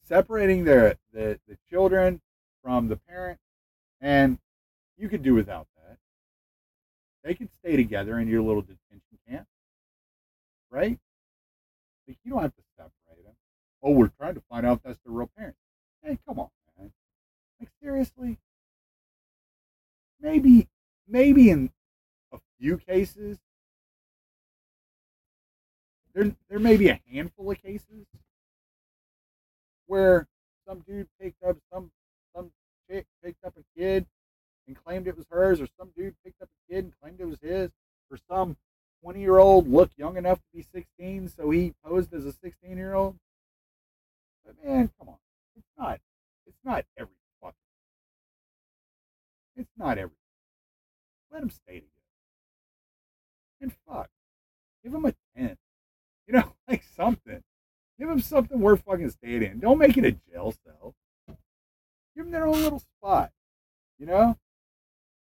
[0.05, 2.21] separating the the, the children
[2.63, 3.41] from the parent,
[4.03, 4.39] and
[4.99, 5.97] you could do without that.
[7.25, 9.47] They could stay together in your little detention camp,
[10.71, 10.99] right?
[12.07, 13.35] Like you don't have to separate them.
[13.83, 15.57] oh, we're trying to find out if that's the real parent.
[16.03, 16.51] Hey, come on,
[17.89, 18.39] seriously?
[20.21, 20.69] Maybe,
[21.07, 21.71] maybe in
[22.33, 23.39] a few cases,
[26.15, 28.07] there there may be a handful of cases
[29.87, 30.27] where
[30.67, 31.91] some dude picked up some
[32.37, 32.51] some
[32.91, 34.05] chick picked up a kid
[34.67, 37.27] and claimed it was hers, or some dude picked up a kid and claimed it
[37.27, 37.71] was his,
[38.11, 38.57] or some
[39.03, 42.77] 20 year old looked young enough to be 16, so he posed as a 16
[42.77, 43.17] year old.
[44.45, 45.19] But man, come on.
[45.57, 46.01] It's not
[46.47, 47.18] it's not every
[49.59, 50.17] It's not every
[51.31, 51.93] let them stay together.
[53.61, 54.09] And fuck.
[54.83, 55.57] Give them a ten.
[56.27, 57.43] You know, like something.
[57.99, 59.59] Give them something worth fucking staying in.
[59.59, 60.95] Don't make it a jail cell.
[62.15, 63.33] Give them their own little spot.
[63.99, 64.39] You know?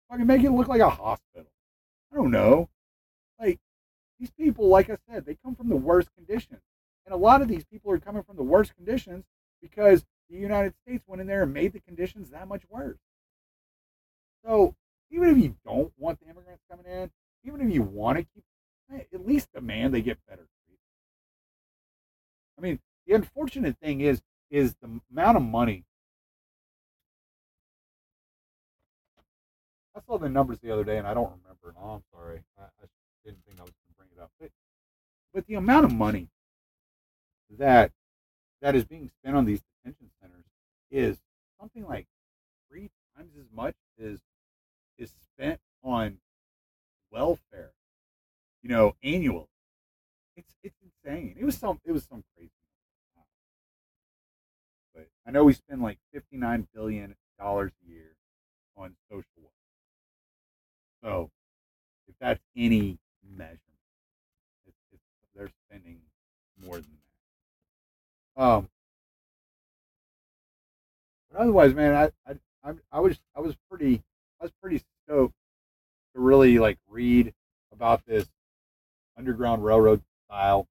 [0.09, 1.51] Fucking make it look like a hospital.
[2.11, 2.69] I don't know.
[3.39, 3.59] Like,
[4.19, 6.61] these people, like I said, they come from the worst conditions.
[7.05, 9.25] And a lot of these people are coming from the worst conditions
[9.61, 12.99] because the United States went in there and made the conditions that much worse.
[14.45, 14.75] So
[15.11, 17.11] even if you don't want the immigrants coming in,
[17.43, 18.43] even if you want to keep,
[18.93, 20.79] eh, at least demand they get better treatment.
[22.57, 25.85] I mean, the unfortunate thing is, is the amount of money.
[29.95, 31.75] I saw the numbers the other day, and I don't remember.
[31.81, 32.41] Oh, I'm sorry.
[32.57, 32.85] I, I
[33.25, 34.31] didn't think I was going to bring it up.
[34.39, 34.49] But
[35.33, 36.29] but the amount of money
[37.57, 37.91] that
[38.61, 40.45] that is being spent on these detention centers
[40.91, 41.19] is
[41.59, 42.07] something like
[42.69, 44.19] three times as much as
[44.97, 45.59] is spent
[45.89, 46.19] on
[47.11, 47.71] welfare,
[48.61, 49.47] you know, annually.
[50.37, 51.35] It's it's insane.
[51.37, 52.51] It was some it was some crazy.
[54.93, 58.15] But I know we spend like fifty nine billion dollars a year
[58.77, 59.51] on social welfare.
[61.03, 61.31] So
[62.07, 63.59] if that's any measurement,
[64.67, 65.03] it's, it's,
[65.35, 65.99] they're spending
[66.65, 66.97] more than
[68.35, 68.43] that.
[68.43, 68.69] Um,
[71.31, 74.03] but otherwise, man, I, I, I, I was, I was pretty,
[74.39, 75.35] I was pretty stoked
[76.19, 77.33] really like read
[77.71, 78.27] about this
[79.17, 80.67] underground railroad style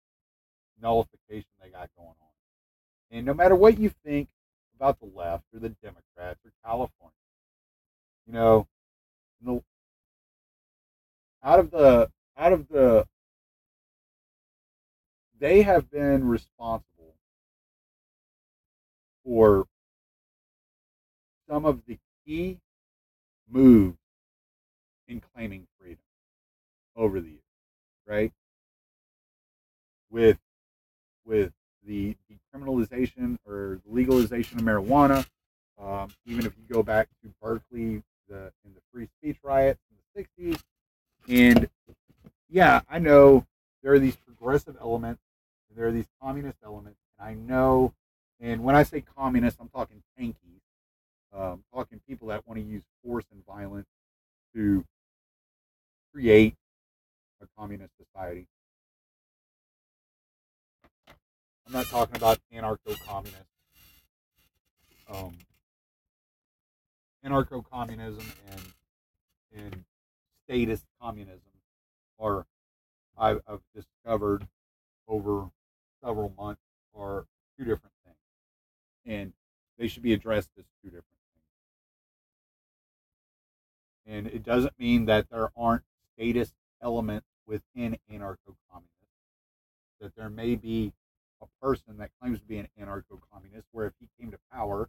[0.81, 2.15] nullification they got going on.
[3.11, 4.29] And no matter what you think
[4.77, 7.13] about the left or the Democrats or California,
[8.27, 8.67] you know,
[9.43, 9.63] the,
[11.43, 13.07] out of the out of the
[15.39, 17.15] they have been responsible
[19.25, 19.67] for
[21.49, 22.59] some of the key
[23.49, 23.97] moves
[25.09, 25.99] in claiming freedom
[26.97, 27.41] over the years,
[28.07, 28.33] right?
[30.11, 30.39] With
[31.25, 31.53] with
[31.87, 35.27] the decriminalization or legalization of marijuana,
[35.81, 40.25] um, even if you go back to Berkeley, the in the free speech riots in
[40.39, 40.63] the '60s,
[41.29, 41.69] and
[42.51, 43.47] yeah, I know
[43.83, 45.23] there are these progressive elements,
[45.69, 47.93] and there are these communist elements, and I know,
[48.41, 50.35] and when I say communist, I'm talking tankies,
[51.35, 52.83] um, talking people that want to use
[56.29, 56.55] create
[57.41, 58.47] a communist society.
[61.67, 63.47] I'm not talking about anarcho-communist.
[65.11, 65.39] Um,
[67.25, 68.61] anarcho-communism and
[69.57, 69.85] and
[70.45, 71.41] statist communism
[72.19, 72.45] are
[73.17, 74.47] I've, I've discovered
[75.09, 75.49] over
[76.05, 76.61] several months
[76.95, 77.25] are
[77.57, 78.17] two different things,
[79.07, 79.33] and
[79.79, 81.07] they should be addressed as two different
[84.05, 84.15] things.
[84.15, 85.85] And it doesn't mean that there aren't
[86.19, 88.89] statist element within anarcho communism.
[90.01, 90.93] That there may be
[91.41, 94.89] a person that claims to be an anarcho-communist, where if he came to power,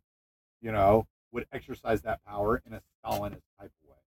[0.62, 3.98] you know, would exercise that power in a Stalinist type of way.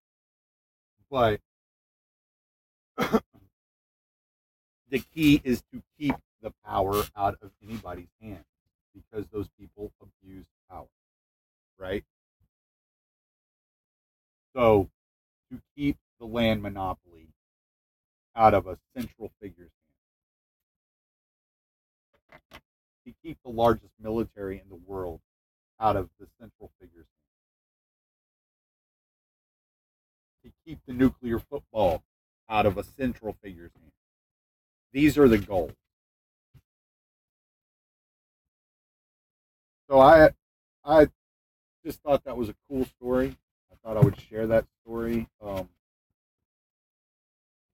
[1.09, 1.39] But
[4.89, 8.45] the key is to keep the power out of anybody's hands
[8.93, 10.87] because those people abuse power,
[11.77, 12.03] right?
[14.55, 14.89] So
[15.51, 17.27] to keep the land monopoly
[18.33, 19.71] out of a central figure's
[22.31, 22.61] hands,
[23.05, 25.19] to keep the largest military in the world
[25.81, 27.07] out of the central figure's
[30.43, 32.01] hands, to keep the nuclear football
[32.49, 33.91] out of a central figure's hands.
[34.93, 35.73] These are the goals.
[39.89, 40.29] So I
[40.85, 41.09] I
[41.85, 43.35] just thought that was a cool story.
[43.73, 45.27] I thought I would share that story.
[45.41, 45.67] Um,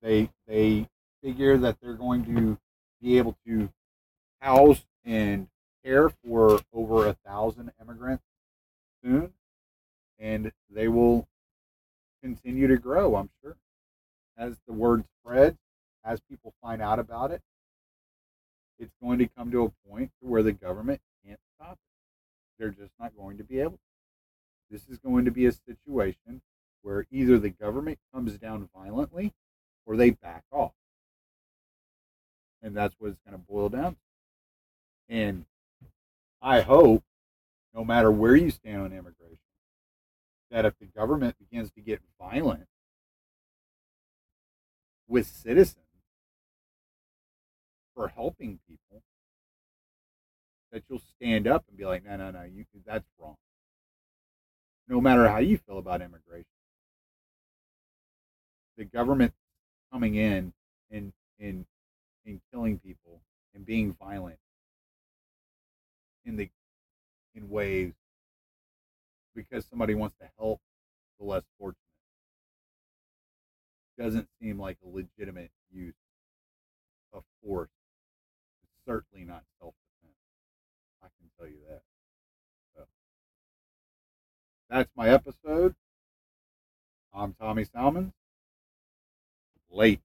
[0.02, 0.88] they they
[1.24, 2.58] figure that they're going to
[3.02, 3.70] be able to
[4.40, 5.48] house and
[5.84, 8.24] care for over a thousand immigrants
[9.04, 9.34] soon,
[10.18, 11.28] and they will
[12.24, 13.16] continue to grow.
[13.16, 13.56] I'm sure
[14.38, 15.58] as the word spreads,
[16.04, 17.42] as people find out about it,
[18.80, 22.58] it's going to come to a point where the government can't stop it.
[22.58, 23.78] They're just not going to be able to.
[24.72, 26.42] This is going to be a situation
[26.82, 29.34] where either the government comes down violently
[29.86, 30.74] or they back off.
[32.62, 35.16] And that's what it's going to boil down to.
[35.16, 35.46] And
[36.42, 37.04] I hope,
[37.74, 39.40] no matter where you stand on immigration,
[40.52, 42.68] that if the government begins to get violent
[45.08, 45.86] with citizens
[47.96, 49.02] for helping people,
[50.72, 53.38] that you'll stand up and be like, no, no, no, you that's wrong.
[54.88, 56.46] No matter how you feel about immigration,
[58.78, 59.34] the government
[59.92, 60.54] coming in
[60.92, 61.66] and and
[62.26, 63.22] and killing people
[63.54, 64.40] and being violent
[66.26, 66.50] in the
[67.36, 67.94] in ways
[69.36, 70.60] because somebody wants to help
[71.20, 71.78] the less fortunate
[74.00, 75.94] doesn't seem like a legitimate use
[77.14, 77.70] of force.
[78.64, 80.16] It's certainly not self defense.
[81.04, 81.82] I can tell you that.
[82.76, 82.84] So
[84.70, 85.76] that's my episode.
[87.14, 88.14] I'm Tommy Salmons.
[89.72, 90.02] Late.